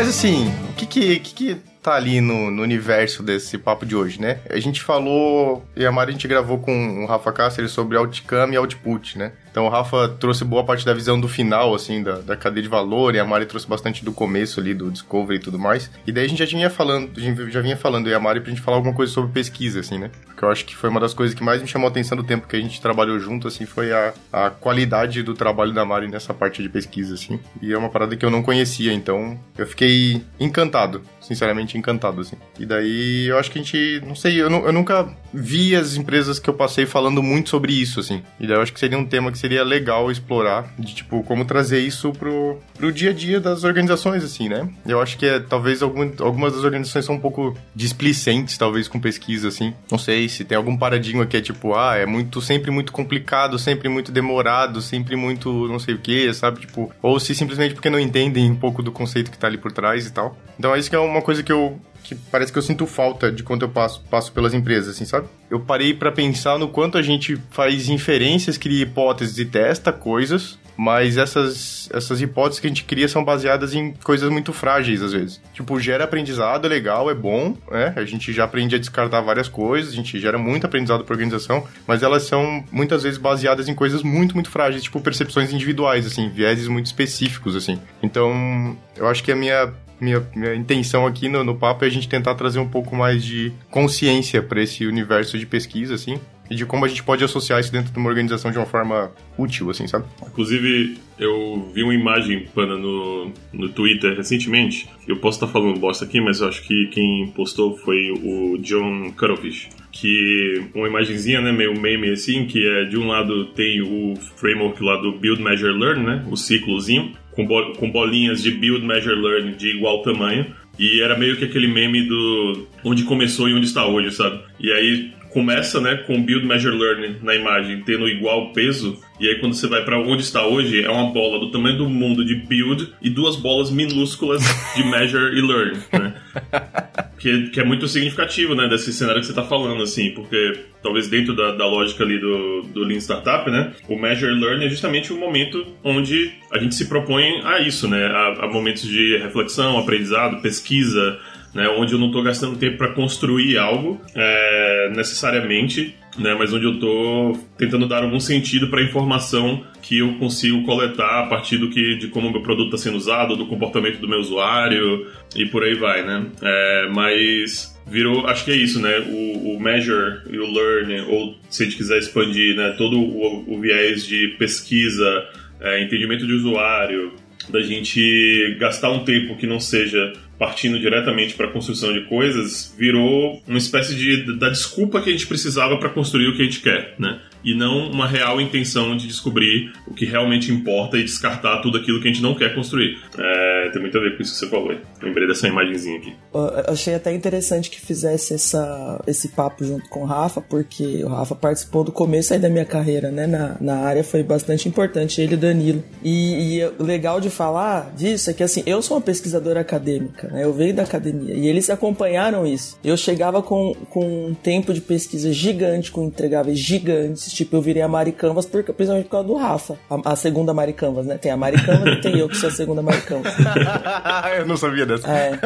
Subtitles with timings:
[0.00, 3.94] Mas assim, o que que, que, que tá ali no, no, universo desse papo de
[3.94, 4.40] hoje, né?
[4.48, 8.54] A gente falou, e a Mari a gente gravou com o Rafa Cáceres sobre outcome
[8.54, 9.32] e output, né?
[9.50, 12.68] Então o Rafa trouxe boa parte da visão do final, assim, da, da cadeia de
[12.68, 15.90] valor, e a Mari trouxe bastante do começo ali, do Discovery e tudo mais.
[16.06, 17.10] E daí a gente já vinha falando,
[17.50, 20.10] já vinha falando, e a Mari pra gente falar alguma coisa sobre pesquisa, assim, né?
[20.26, 22.24] Porque eu acho que foi uma das coisas que mais me chamou a atenção do
[22.24, 26.08] tempo que a gente trabalhou junto, assim, foi a, a qualidade do trabalho da Mari
[26.08, 27.40] nessa parte de pesquisa, assim.
[27.60, 32.36] E é uma parada que eu não conhecia, então eu fiquei encantado, sinceramente encantado, assim.
[32.58, 36.38] E daí eu acho que a gente, não sei, eu, eu nunca vi as empresas
[36.38, 38.22] que eu passei falando muito sobre isso, assim.
[38.38, 41.46] E daí eu acho que seria um tema que seria legal explorar, de tipo, como
[41.46, 44.68] trazer isso pro, pro dia a dia das organizações, assim, né?
[44.86, 49.00] Eu acho que é, talvez algum, algumas das organizações são um pouco displicentes, talvez, com
[49.00, 49.72] pesquisa, assim.
[49.90, 53.58] Não sei se tem algum paradigma que é tipo, ah, é muito, sempre muito complicado,
[53.58, 56.60] sempre muito demorado, sempre muito não sei o que, sabe?
[56.60, 59.72] Tipo, ou se simplesmente porque não entendem um pouco do conceito que tá ali por
[59.72, 60.36] trás e tal.
[60.58, 63.30] Então é isso que é uma coisa que eu, que parece que eu sinto falta
[63.30, 65.28] de quando eu passo, passo pelas empresas, assim, sabe?
[65.50, 70.58] Eu parei para pensar no quanto a gente faz inferências, cria hipóteses e testa coisas,
[70.76, 75.12] mas essas, essas hipóteses que a gente cria são baseadas em coisas muito frágeis, às
[75.12, 75.38] vezes.
[75.52, 77.92] Tipo, gera aprendizado, é legal, é bom, né?
[77.94, 81.66] A gente já aprende a descartar várias coisas, a gente gera muito aprendizado para organização,
[81.86, 86.30] mas elas são muitas vezes baseadas em coisas muito, muito frágeis, tipo percepções individuais, assim,
[86.30, 87.78] vieses muito específicos, assim.
[88.02, 91.90] Então, eu acho que a minha minha, minha intenção aqui no, no papo é a
[91.90, 96.18] gente tentar trazer um pouco mais de consciência para esse universo de pesquisa, assim,
[96.50, 99.12] e de como a gente pode associar isso dentro de uma organização de uma forma
[99.38, 100.04] útil, assim, sabe?
[100.26, 104.88] Inclusive, eu vi uma imagem, Pana, no, no Twitter recentemente.
[105.06, 109.12] Eu posso estar falando bosta aqui, mas eu acho que quem postou foi o John
[109.12, 109.68] Cuttlefish.
[109.92, 114.82] Que uma imagenzinha, né, meio meme assim, que é de um lado tem o framework
[114.82, 119.20] lá do Build, Measure, Learn, né, o ciclozinho, com, bo com bolinhas de Build, Measure,
[119.20, 120.46] Learn de igual tamanho.
[120.78, 124.40] E era meio que aquele meme do onde começou e onde está hoje, sabe?
[124.58, 129.38] E aí começa, né, com Build, Measure, Learn na imagem tendo igual peso, e aí
[129.38, 132.34] quando você vai para onde está hoje, é uma bola do tamanho do mundo de
[132.34, 134.42] Build e duas bolas minúsculas
[134.74, 136.14] de Measure e Learn, né?
[137.20, 141.06] que, que é muito significativo, né, desse cenário que você está falando, assim, porque talvez
[141.06, 145.12] dentro da, da lógica ali do, do Lean Startup, né, o Measure Learn é justamente
[145.12, 149.78] o momento onde a gente se propõe a isso, né, a, a momentos de reflexão,
[149.78, 151.18] aprendizado, pesquisa,
[151.54, 156.64] né, onde eu não estou gastando tempo para construir algo é, necessariamente, né, mas onde
[156.64, 161.58] eu estou tentando dar algum sentido para a informação que eu consigo coletar a partir
[161.58, 165.46] do que de como meu produto está sendo usado, do comportamento do meu usuário e
[165.46, 166.26] por aí vai, né?
[166.42, 168.98] É, mas virou, acho que é isso, né?
[169.00, 172.74] O, o, measure e o learn, ou se a gente quiser expandir, né?
[172.76, 175.24] Todo o, o viés de pesquisa,
[175.60, 177.12] é, entendimento de usuário,
[177.48, 182.74] da gente gastar um tempo que não seja partindo diretamente para a construção de coisas,
[182.78, 186.44] virou uma espécie de da desculpa que a gente precisava para construir o que a
[186.46, 187.20] gente quer, né?
[187.44, 192.00] e não uma real intenção de descobrir o que realmente importa e descartar tudo aquilo
[192.00, 192.98] que a gente não quer construir.
[193.18, 194.74] É, tem muito a ver com isso que você falou.
[195.02, 196.14] Lembrei dessa imagenzinha aqui.
[196.32, 201.08] Eu achei até interessante que fizesse essa, esse papo junto com o Rafa, porque o
[201.08, 203.26] Rafa participou do começo aí da minha carreira, né?
[203.26, 205.82] Na, na área foi bastante importante, ele e Danilo.
[206.02, 210.29] E, e o legal de falar disso é que assim, eu sou uma pesquisadora acadêmica,
[210.30, 210.44] né?
[210.44, 212.78] Eu venho da academia e eles acompanharam isso.
[212.84, 217.82] Eu chegava com, com um tempo de pesquisa gigante, com entregáveis gigantes Tipo, eu virei
[217.82, 219.78] a Mari Canvas por, principalmente por causa do Rafa.
[219.88, 221.16] A, a segunda Mari Canvas, né?
[221.16, 223.32] Tem a Mari Canvas e tem eu que sou a segunda Mari Canvas.
[224.38, 225.08] eu não sabia dessa.
[225.10, 225.38] É.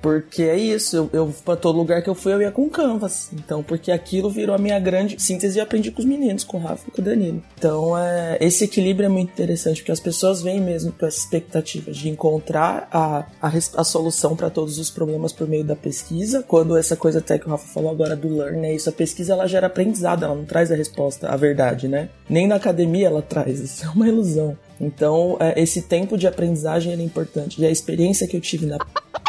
[0.00, 0.96] Porque é isso.
[0.96, 3.30] Eu, eu, pra todo lugar que eu fui, eu ia com Canvas.
[3.32, 6.60] Então, porque aquilo virou a minha grande síntese e aprendi com os meninos, com o
[6.60, 7.42] Rafa e com o Danilo.
[7.56, 11.92] Então, é, esse equilíbrio é muito interessante, porque as pessoas vêm mesmo com essa expectativa
[11.92, 16.42] de encontrar a, a, a solução para todos os problemas por meio da pesquisa.
[16.42, 18.88] Quando essa coisa até que o Rafa falou agora do learn, é isso.
[18.88, 22.08] A pesquisa, ela gera aprendizado, ela não traz a resposta à verdade, né?
[22.28, 24.58] Nem na academia ela traz, isso é uma ilusão.
[24.80, 27.62] Então, é, esse tempo de aprendizagem é importante.
[27.62, 28.78] E a experiência que eu tive na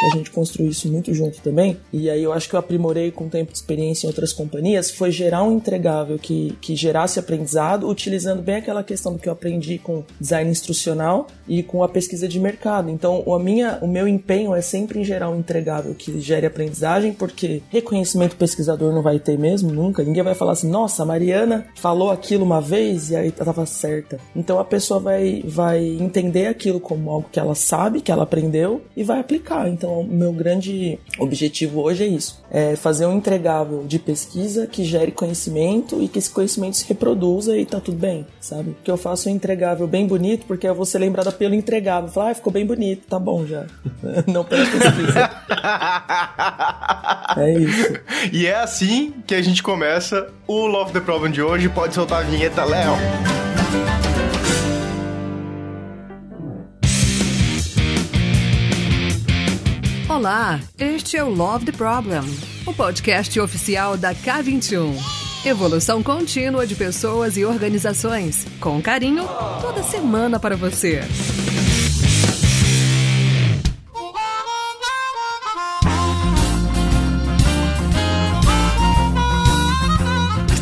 [0.02, 1.78] a gente construiu isso muito junto também.
[1.92, 4.92] E aí eu acho que eu aprimorei com o tempo de experiência em outras companhias,
[4.92, 9.34] foi gerar um entregável que, que gerasse aprendizado, utilizando bem aquela questão do que eu
[9.34, 12.90] aprendi com design instrucional e com a pesquisa de mercado.
[12.90, 17.14] Então, a minha, o meu empenho é sempre em gerar um entregável que gere aprendizagem,
[17.14, 20.04] porque reconhecimento pesquisador não vai ter mesmo, nunca.
[20.04, 24.20] Ninguém vai falar assim, nossa, a Mariana falou aquilo uma vez e aí estava certa.
[24.36, 28.82] Então a pessoa vai vai, entender aquilo como algo que ela sabe, que ela aprendeu
[28.96, 29.68] e vai aplicar.
[29.68, 34.84] Então Então, meu grande objetivo hoje é isso: é fazer um entregável de pesquisa que
[34.84, 38.76] gere conhecimento e que esse conhecimento se reproduza e tá tudo bem, sabe?
[38.84, 42.10] Que eu faço um entregável bem bonito, porque eu vou ser lembrada pelo entregável.
[42.10, 43.68] Falar, ah, ficou bem bonito, tá bom já.
[44.26, 45.30] Não pela pesquisa.
[47.38, 47.94] é isso.
[48.34, 51.70] E é assim que a gente começa o Love the Problem de hoje.
[51.70, 52.96] Pode soltar a vinheta, Léo.
[60.16, 62.22] Olá, este é o Love the Problem,
[62.66, 64.96] o podcast oficial da K21.
[65.46, 69.28] Evolução contínua de pessoas e organizações, com carinho,
[69.60, 71.02] toda semana para você.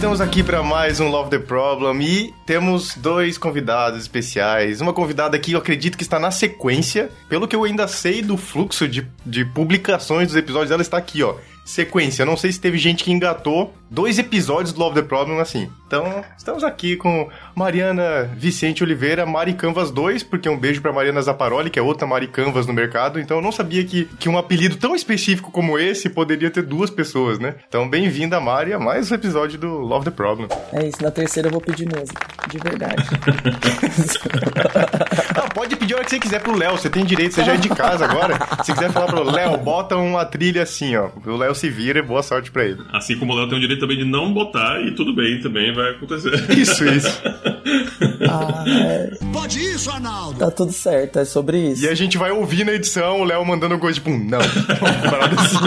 [0.03, 4.81] Estamos aqui para mais um Love the Problem e temos dois convidados especiais.
[4.81, 8.35] Uma convidada que eu acredito que está na sequência, pelo que eu ainda sei do
[8.35, 12.23] fluxo de, de publicações dos episódios, ela está aqui, ó sequência.
[12.23, 15.69] Eu não sei se teve gente que engatou dois episódios do Love the Problem assim.
[15.85, 21.21] Então, estamos aqui com Mariana Vicente Oliveira, Mari Canvas 2, porque um beijo para Mariana
[21.21, 23.19] Zaparoli, que é outra Mari Canvas no mercado.
[23.19, 26.89] Então, eu não sabia que, que um apelido tão específico como esse poderia ter duas
[26.89, 27.53] pessoas, né?
[27.67, 30.47] Então, bem-vinda, Mari, a mais um episódio do Love the Problem.
[30.71, 32.95] É isso, na terceira eu vou pedir música, de verdade.
[35.35, 37.53] ah, pode pedir a hora que você quiser pro Léo, você tem direito, você já
[37.53, 38.39] é de casa agora.
[38.63, 41.09] Se quiser falar pro Léo, bota uma trilha assim, ó.
[41.23, 42.81] O Léo se vira e boa sorte pra ele.
[42.91, 45.73] Assim como o Léo tem o direito também de não botar e tudo bem, também
[45.73, 46.33] vai acontecer.
[46.51, 47.21] Isso, isso.
[48.29, 49.11] ah, é...
[49.31, 50.39] Pode isso, Arnaldo?
[50.39, 51.83] Tá tudo certo, é sobre isso.
[51.83, 54.39] E a gente vai ouvir na edição o Léo mandando coisa tipo, não.
[55.09, 55.57] Parada assim.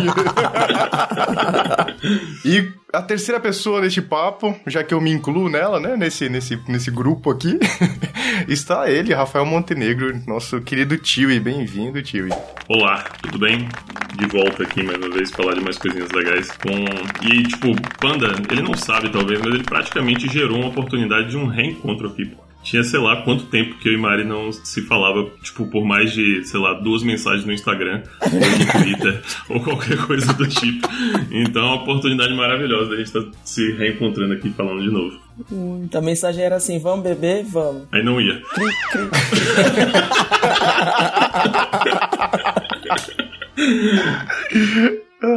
[2.48, 6.58] e a terceira pessoa deste papo, já que eu me incluo nela, né, nesse, nesse,
[6.66, 7.58] nesse grupo aqui,
[8.48, 12.28] está ele, Rafael Montenegro, nosso querido tio e bem-vindo, tio.
[12.66, 13.68] Olá, tudo bem?
[14.16, 16.50] De volta aqui mais uma vez falar de mais coisinhas legais.
[16.52, 17.26] Com...
[17.26, 21.46] E, tipo, Panda, ele não sabe talvez, mas ele praticamente gerou uma oportunidade de um
[21.46, 25.30] reencontro aqui, pô tinha, sei lá, quanto tempo que eu e Mari não se falava,
[25.40, 29.96] tipo, por mais de, sei lá, duas mensagens no Instagram, ou no Twitter, ou qualquer
[30.04, 30.88] coisa do tipo.
[31.30, 35.16] Então é uma oportunidade maravilhosa da gente estar tá se reencontrando aqui falando de novo.
[35.52, 37.44] Hum, a mensagem era assim, vamos beber?
[37.44, 37.84] Vamos.
[37.92, 38.42] Aí não ia.
[38.52, 39.10] Cri, cri.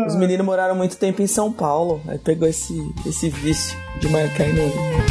[0.08, 2.74] Os meninos moraram muito tempo em São Paulo, aí pegou esse,
[3.06, 5.09] esse vício de marcar e não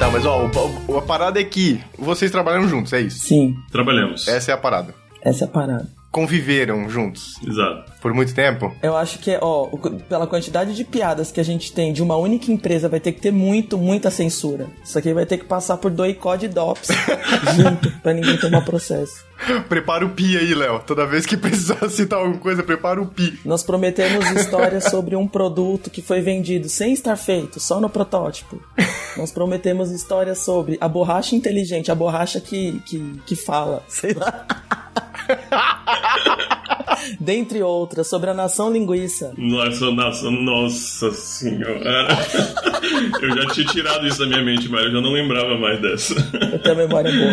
[0.00, 3.18] Tá, mas ó, a, a parada é que vocês trabalham juntos, é isso?
[3.18, 3.54] Sim.
[3.70, 4.26] Trabalhamos.
[4.26, 4.94] Essa é a parada.
[5.20, 5.86] Essa é a parada.
[6.10, 7.36] Conviveram juntos.
[7.46, 7.92] Exato.
[8.00, 8.74] Por muito tempo?
[8.82, 9.66] Eu acho que, ó,
[10.08, 13.20] pela quantidade de piadas que a gente tem de uma única empresa, vai ter que
[13.20, 14.66] ter muito, muita censura.
[14.84, 16.88] Isso aqui vai ter que passar por dois code DOPS
[17.56, 19.24] junto, pra ninguém tomar processo.
[19.68, 20.80] Prepara o pi aí, Léo.
[20.80, 23.38] Toda vez que precisar citar alguma coisa, prepara o pi.
[23.44, 28.60] Nós prometemos histórias sobre um produto que foi vendido sem estar feito, só no protótipo.
[29.16, 34.46] Nós prometemos histórias sobre a borracha inteligente, a borracha que, que, que fala, sei lá.
[37.18, 39.32] Dentre outras, sobre a nação linguiça.
[39.36, 42.08] Nossa, nação, nossa senhora.
[43.22, 46.14] eu já tinha tirado isso da minha mente, mas eu já não lembrava mais dessa.
[46.52, 47.30] Eu tenho memória boa.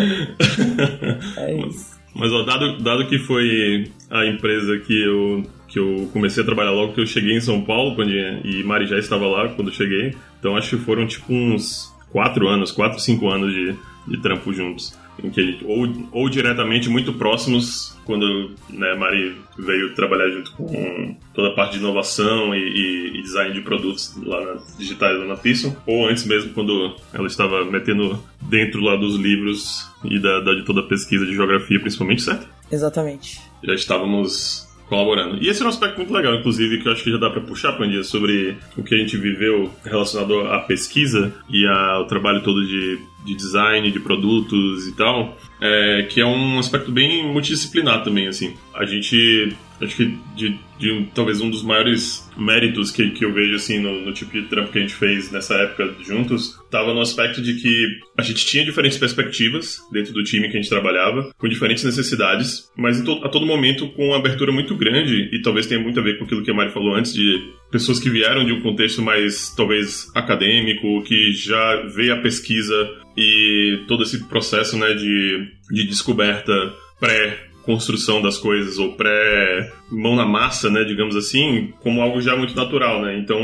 [1.38, 1.98] É isso.
[2.14, 6.70] Mas ó, dado, dado que foi a empresa que eu, que eu comecei a trabalhar
[6.70, 9.74] logo que eu cheguei em São Paulo, quando, e Mari já estava lá quando eu
[9.74, 13.76] cheguei, então acho que foram tipo uns quatro anos, quatro, cinco anos de,
[14.08, 14.96] de trampo juntos
[15.32, 21.54] que ou, ou diretamente muito próximos quando né, Mari veio trabalhar junto com toda a
[21.54, 25.76] parte de inovação e, e, e design de produtos lá na, digitais lá na Pearson,
[25.86, 30.64] ou antes mesmo quando ela estava metendo dentro lá dos livros e da, da de
[30.64, 32.48] toda a pesquisa de geografia principalmente, certo?
[32.70, 33.40] Exatamente.
[33.62, 35.42] Já estávamos colaborando.
[35.42, 37.42] E esse é um aspecto muito legal, inclusive, que eu acho que já dá para
[37.42, 42.66] puxar, Pandia, sobre o que a gente viveu relacionado à pesquisa e ao trabalho todo
[42.66, 48.28] de, de design, de produtos e tal, é, que é um aspecto bem multidisciplinar também,
[48.28, 48.54] assim.
[48.74, 53.54] A gente acho que de, de talvez um dos maiores méritos que, que eu vejo
[53.54, 57.00] assim no, no, tipo de trampo que a gente fez nessa época juntos estava no
[57.00, 61.32] aspecto de que a gente tinha diferentes perspectivas dentro do time que a gente trabalhava,
[61.38, 65.66] com diferentes necessidades, mas to, a todo momento com uma abertura muito grande e talvez
[65.66, 68.44] tenha muito a ver com aquilo que a Mari falou antes de pessoas que vieram
[68.44, 74.76] de um contexto mais talvez acadêmico, que já vê a pesquisa e todo esse processo
[74.78, 76.52] né, de, de descoberta
[77.00, 82.56] pré construção das coisas ou pré-mão na massa, né, digamos assim, como algo já muito
[82.56, 83.18] natural, né?
[83.18, 83.38] Então,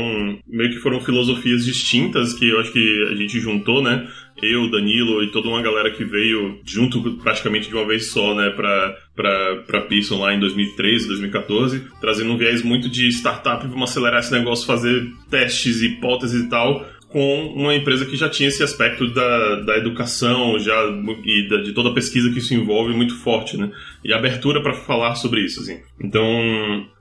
[0.47, 4.07] meio que foram filosofias distintas que eu acho que a gente juntou, né?
[4.41, 8.49] Eu, Danilo e toda uma galera que veio junto praticamente de uma vez só, né,
[8.49, 13.89] pra, pra, pra Pearson lá em 2013, 2014, trazendo um viés muito de startup, vamos
[13.89, 18.61] acelerar esse negócio, fazer testes, hipóteses e tal, com uma empresa que já tinha esse
[18.61, 20.75] aspecto da, da educação já
[21.23, 23.71] e da, de toda a pesquisa que isso envolve muito forte, né?
[24.05, 25.79] E abertura para falar sobre isso, assim.
[25.99, 26.23] Então,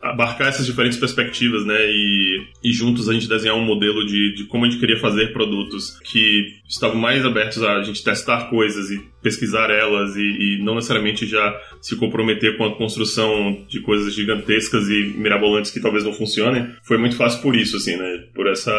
[0.01, 1.77] abarcar essas diferentes perspectivas, né?
[1.87, 5.31] E, e juntos a gente desenhar um modelo de, de como a gente queria fazer
[5.31, 10.77] produtos que estavam mais abertos a gente testar coisas e pesquisar elas e, e não
[10.77, 16.13] necessariamente já se comprometer com a construção de coisas gigantescas e mirabolantes que talvez não
[16.15, 18.25] funcionem, foi muito fácil por isso, assim, né?
[18.35, 18.73] Por essa,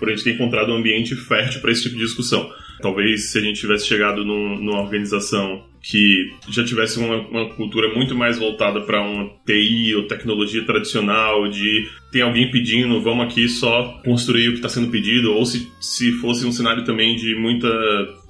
[0.00, 2.50] por a gente ter encontrado um ambiente fértil para esse tipo de discussão.
[2.80, 7.94] Talvez se a gente tivesse chegado num, numa organização que já tivesse uma, uma cultura
[7.94, 13.48] muito mais voltada para uma TI ou tecnologia tradicional, de tem alguém pedindo, vamos aqui
[13.48, 17.34] só construir o que está sendo pedido, ou se, se fosse um cenário também de
[17.34, 17.68] muita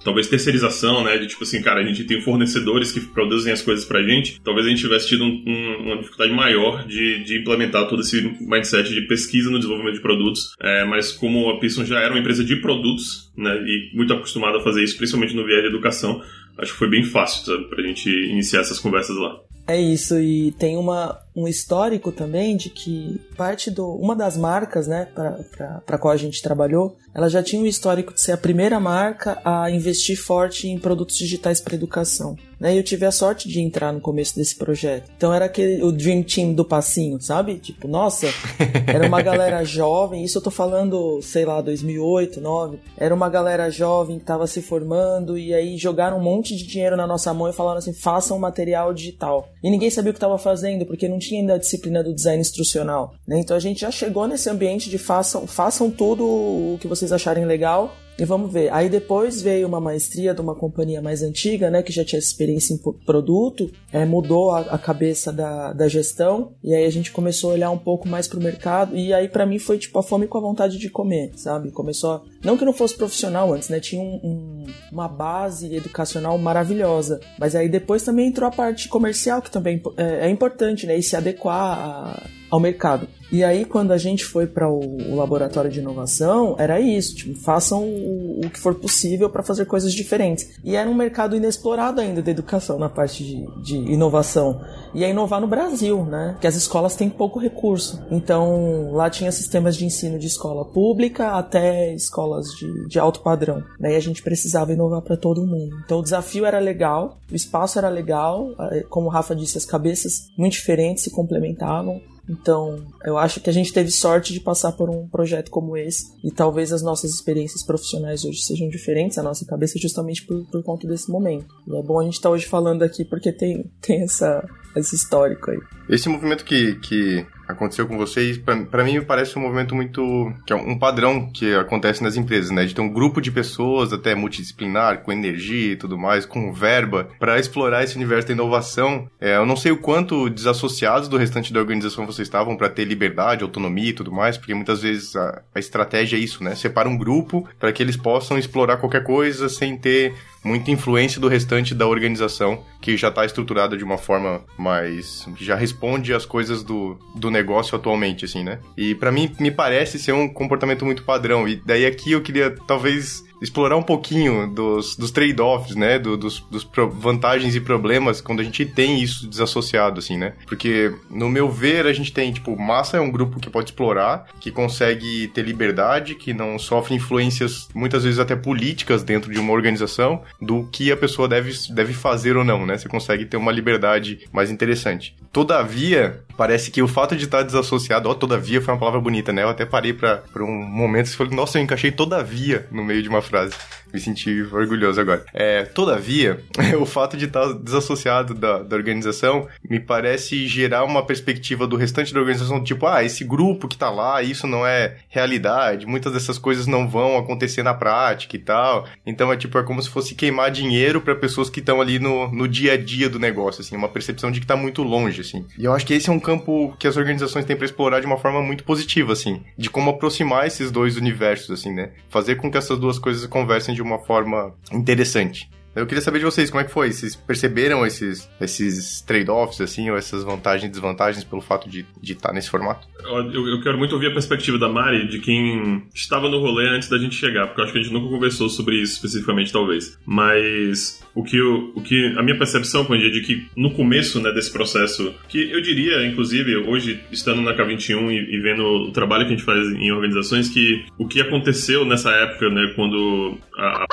[0.05, 1.19] talvez terceirização, né?
[1.19, 4.41] De tipo assim, cara, a gente tem fornecedores que produzem as coisas pra gente.
[4.43, 8.23] Talvez a gente tivesse tido um, um, uma dificuldade maior de, de implementar todo esse
[8.41, 10.55] mindset de pesquisa no desenvolvimento de produtos.
[10.61, 13.63] É, mas como a Pearson já era uma empresa de produtos, né?
[13.67, 16.23] E muito acostumada a fazer isso, principalmente no viés de educação,
[16.59, 19.41] acho que foi bem fácil sabe, pra gente iniciar essas conversas lá.
[19.67, 23.87] É isso, e tem uma, um histórico também de que parte do.
[23.95, 28.15] Uma das marcas, né, para a qual a gente trabalhou, ela já tinha um histórico
[28.15, 32.37] de ser a primeira marca a investir forte em produtos digitais para educação.
[32.59, 32.77] Né?
[32.77, 35.11] Eu tive a sorte de entrar no começo desse projeto.
[35.17, 37.59] Então era aquele o Dream Team do passinho, sabe?
[37.59, 38.27] Tipo, nossa,
[38.87, 42.79] era uma galera jovem, isso eu tô falando, sei lá, 2008, 2009.
[42.97, 46.97] Era uma galera jovem que tava se formando e aí jogaram um monte de dinheiro
[46.97, 49.49] na nossa mão e falaram assim: façam um material digital.
[49.63, 52.41] E ninguém sabia o que tava fazendo, porque não tinha ainda a disciplina do design
[52.41, 53.15] instrucional.
[53.27, 53.39] Né?
[53.39, 57.45] Então a gente já chegou nesse ambiente de façam, façam tudo o que vocês acharem
[57.45, 58.73] legal e vamos ver.
[58.73, 62.75] Aí depois veio uma maestria de uma companhia mais antiga, né, que já tinha experiência
[62.75, 67.51] em produto, é, mudou a, a, cabeça da, da gestão, e aí a gente começou
[67.51, 70.27] a olhar um pouco mais pro mercado, e aí para mim foi tipo a fome
[70.27, 71.71] com a vontade de comer, sabe?
[71.71, 72.23] Começou a...
[72.45, 73.79] Não que não fosse profissional antes, né?
[73.79, 79.41] Tinha um, um, uma base educacional maravilhosa, mas aí depois também entrou a parte comercial,
[79.41, 80.97] que também é, é importante, né?
[80.97, 83.09] E se adequar a, ao mercado.
[83.31, 87.85] E aí, quando a gente foi para o, laboratório de inovação, era isso: tipo, façam
[87.85, 90.59] o, o, que for possível para fazer coisas diferentes.
[90.65, 94.61] E era um mercado inexplorado ainda da educação na parte de, de inovação.
[94.95, 96.37] E é inovar no Brasil, né?
[96.41, 98.03] Que as escolas têm pouco recurso.
[98.11, 103.63] Então, lá tinha sistemas de ensino de escola pública até escolas de, de alto padrão.
[103.79, 105.77] Daí a gente precisava inovar para todo mundo.
[105.85, 108.49] Então, o desafio era legal, o espaço era legal,
[108.89, 112.01] como o Rafa disse, as cabeças muito diferentes se complementavam.
[112.29, 116.13] Então, eu acho que a gente teve sorte de passar por um projeto como esse
[116.23, 120.63] e talvez as nossas experiências profissionais hoje sejam diferentes, a nossa cabeça justamente por, por
[120.63, 121.47] conta desse momento.
[121.67, 124.95] E é bom a gente estar tá hoje falando aqui porque tem, tem essa, esse
[124.95, 125.59] histórico aí.
[125.89, 130.33] Esse movimento que, que aconteceu com vocês, para mim parece um movimento muito.
[130.47, 132.67] que é um padrão que acontece nas empresas, né?
[132.67, 137.09] De ter um grupo de pessoas, até multidisciplinar, com energia e tudo mais, com verba,
[137.19, 139.09] para explorar esse universo da inovação.
[139.19, 142.85] É, eu não sei o quanto desassociados do restante da organização vocês estavam para ter
[142.85, 146.55] liberdade, autonomia e tudo mais, porque muitas vezes a, a estratégia é isso, né?
[146.55, 150.15] Separa um grupo para que eles possam explorar qualquer coisa sem ter
[150.45, 155.27] muita influência do restante da organização, que já está estruturada de uma forma mais.
[155.37, 158.61] que já responde às coisas do, do negócio atualmente, assim, né?
[158.77, 161.49] E para mim, me parece ser um comportamento muito padrão.
[161.49, 165.99] E daí aqui eu queria, talvez, explorar um pouquinho dos, dos trade-offs, né?
[165.99, 170.35] Do, dos, dos vantagens e problemas quando a gente tem isso desassociado, assim, né?
[170.47, 174.27] Porque, no meu ver, a gente tem, tipo, massa é um grupo que pode explorar,
[174.41, 179.53] que consegue ter liberdade, que não sofre influências, muitas vezes até políticas dentro de uma
[179.53, 182.77] organização, do que a pessoa deve, deve fazer ou não, né?
[182.77, 185.17] Você consegue ter uma liberdade mais interessante.
[185.33, 189.43] Todavia, parece que o fato de estar desassociado, ó, todavia foi uma palavra bonita, né?
[189.43, 193.09] Eu até parei para um momento e falei, nossa, eu encaixei todavia no meio de
[193.09, 193.55] uma frase.
[193.93, 195.25] Me senti orgulhoso agora.
[195.33, 196.41] É, todavia,
[196.79, 202.13] o fato de estar desassociado da, da organização me parece gerar uma perspectiva do restante
[202.13, 206.39] da organização, tipo, ah, esse grupo que tá lá, isso não é realidade, muitas dessas
[206.39, 208.87] coisas não vão acontecer na prática e tal.
[209.07, 212.31] Então é tipo, é como se fosse queimar dinheiro para pessoas que estão ali no,
[212.31, 215.47] no dia a dia do negócio, assim, uma percepção de que tá muito longe, assim.
[215.59, 218.07] E eu acho que esse é um campo que as organizações têm para explorar de
[218.07, 221.91] uma forma muito positiva, assim, de como aproximar esses dois universos, assim, né?
[222.11, 225.51] Fazer com que essas duas coisas conversem de uma forma interessante.
[225.79, 226.91] Eu queria saber de vocês, como é que foi?
[226.91, 232.31] Vocês perceberam esses, esses trade-offs, assim, ou essas vantagens e desvantagens pelo fato de estar
[232.31, 232.89] tá nesse formato?
[233.05, 236.89] Eu, eu, quero muito ouvir a perspectiva da Mari, de quem estava no rolê antes
[236.89, 239.99] da gente chegar, porque eu acho que a gente nunca conversou sobre isso especificamente, talvez.
[240.05, 244.21] Mas o que, eu, o que a minha percepção, Pandy, é de que no começo
[244.21, 248.91] né, desse processo, que eu diria, inclusive, hoje, estando na K21 e, e vendo o
[248.91, 253.39] trabalho que a gente faz em organizações, que o que aconteceu nessa época, né, quando
[253.57, 253.87] a,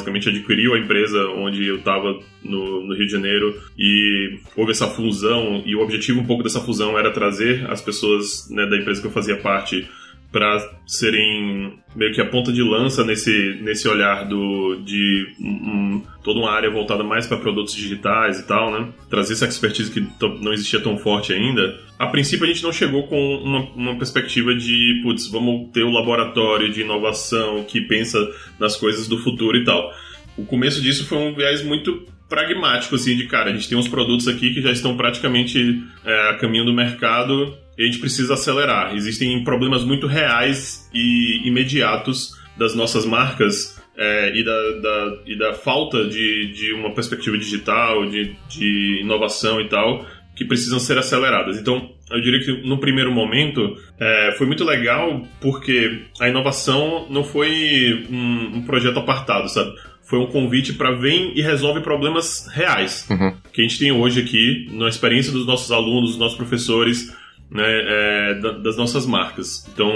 [0.00, 4.88] basicamente adquiriu a empresa onde eu estava no, no, Rio de Janeiro e houve essa
[4.88, 9.00] fusão e o objetivo um pouco dessa fusão era trazer as pessoas né, da empresa
[9.00, 9.88] que eu fazia parte
[10.32, 16.38] para serem meio que a ponta de lança nesse, nesse olhar do, de um, toda
[16.38, 18.88] uma área voltada mais para produtos digitais e tal, né?
[19.08, 20.06] Trazer essa expertise que
[20.40, 21.76] não existia tão forte ainda.
[22.00, 25.92] A princípio a gente não chegou com uma, uma perspectiva de, putz, vamos ter um
[25.92, 28.18] laboratório de inovação que pensa
[28.58, 29.92] nas coisas do futuro e tal.
[30.34, 33.86] O começo disso foi um viés muito pragmático, assim, de cara, a gente tem uns
[33.86, 38.32] produtos aqui que já estão praticamente é, a caminho do mercado e a gente precisa
[38.32, 38.96] acelerar.
[38.96, 45.52] Existem problemas muito reais e imediatos das nossas marcas é, e, da, da, e da
[45.52, 50.06] falta de, de uma perspectiva digital, de, de inovação e tal,
[50.40, 51.58] que precisam ser aceleradas.
[51.58, 57.22] Então, eu diria que no primeiro momento é, foi muito legal porque a inovação não
[57.22, 59.70] foi um, um projeto apartado, sabe?
[60.02, 63.34] Foi um convite para vem e resolve problemas reais uhum.
[63.52, 67.14] que a gente tem hoje aqui na experiência dos nossos alunos, dos nossos professores,
[67.50, 69.68] né, é, das nossas marcas.
[69.74, 69.92] Então,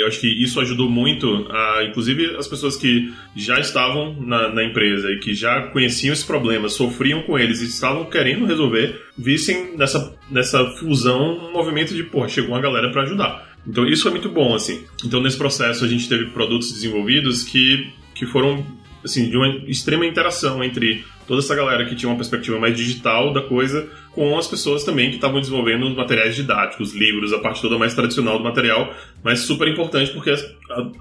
[0.00, 4.64] eu acho que isso ajudou muito, a, inclusive as pessoas que já estavam na, na,
[4.64, 9.76] empresa e que já conheciam esse problema, sofriam com eles e estavam querendo resolver, vissem
[9.76, 13.48] nessa, nessa fusão um movimento de, pô, chegou uma galera para ajudar.
[13.66, 14.84] Então isso foi muito bom, assim.
[15.04, 18.64] Então nesse processo a gente teve produtos desenvolvidos que, que foram,
[19.04, 23.32] assim, de uma extrema interação entre toda essa galera que tinha uma perspectiva mais digital
[23.32, 27.78] da coisa, com as pessoas também que estavam desenvolvendo materiais didáticos, livros, a parte toda
[27.78, 30.44] mais tradicional do material, mas super importante porque as,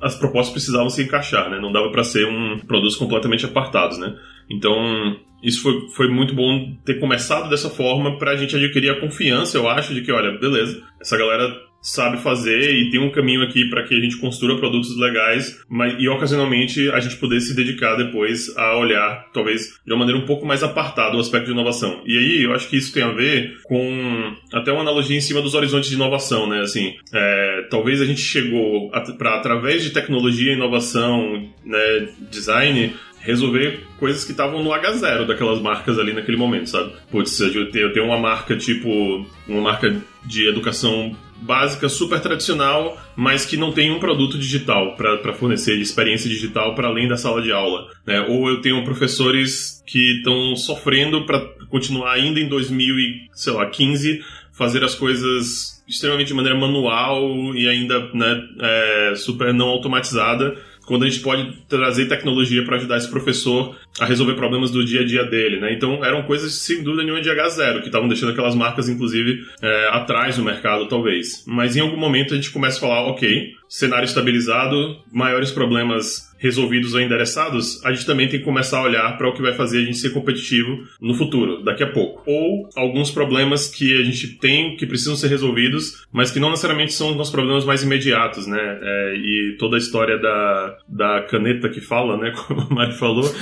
[0.01, 1.59] as propostas precisavam se encaixar, né?
[1.59, 4.15] Não dava para ser um produtos completamente apartados, né?
[4.49, 8.99] Então, isso foi, foi muito bom ter começado dessa forma para a gente adquirir a
[8.99, 13.41] confiança, eu acho, de que, olha, beleza, essa galera sabe fazer e tem um caminho
[13.41, 17.55] aqui para que a gente construa produtos legais, mas e ocasionalmente a gente poder se
[17.55, 21.51] dedicar depois a olhar, talvez de uma maneira um pouco mais apartada o aspecto de
[21.51, 22.01] inovação.
[22.05, 25.41] E aí eu acho que isso tem a ver com até uma analogia em cima
[25.41, 26.61] dos horizontes de inovação, né?
[26.61, 34.23] Assim, é, talvez a gente chegou para através de tecnologia, inovação, né, design resolver coisas
[34.23, 36.93] que estavam no H0 daquelas marcas ali naquele momento, sabe?
[37.11, 43.57] Putz, eu tenho uma marca tipo, uma marca de educação básica, super tradicional, mas que
[43.57, 47.87] não tem um produto digital para fornecer experiência digital para além da sala de aula.
[48.05, 48.21] Né?
[48.21, 55.83] Ou eu tenho professores que estão sofrendo para continuar ainda em 2015 fazer as coisas
[55.87, 61.51] extremamente de maneira manual e ainda né, é, super não automatizada quando a gente pode
[61.67, 65.73] trazer tecnologia para ajudar esse professor a resolver problemas do dia a dia dele, né?
[65.73, 69.89] Então eram coisas sem dúvida nenhuma de H0, que estavam deixando aquelas marcas, inclusive, é,
[69.91, 71.43] atrás do mercado, talvez.
[71.45, 76.93] Mas em algum momento a gente começa a falar, ok, cenário estabilizado, maiores problemas resolvidos
[76.93, 79.79] ou endereçados, a gente também tem que começar a olhar para o que vai fazer
[79.79, 82.21] a gente ser competitivo no futuro, daqui a pouco.
[82.25, 86.93] Ou alguns problemas que a gente tem que precisam ser resolvidos, mas que não necessariamente
[86.93, 88.59] são os nossos problemas mais imediatos, né?
[88.59, 92.31] É, e toda a história da, da caneta que fala, né?
[92.47, 93.25] Como a Mari falou.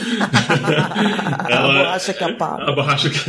[1.49, 2.63] ela, a borracha que apaga.
[2.63, 3.19] A borracha que...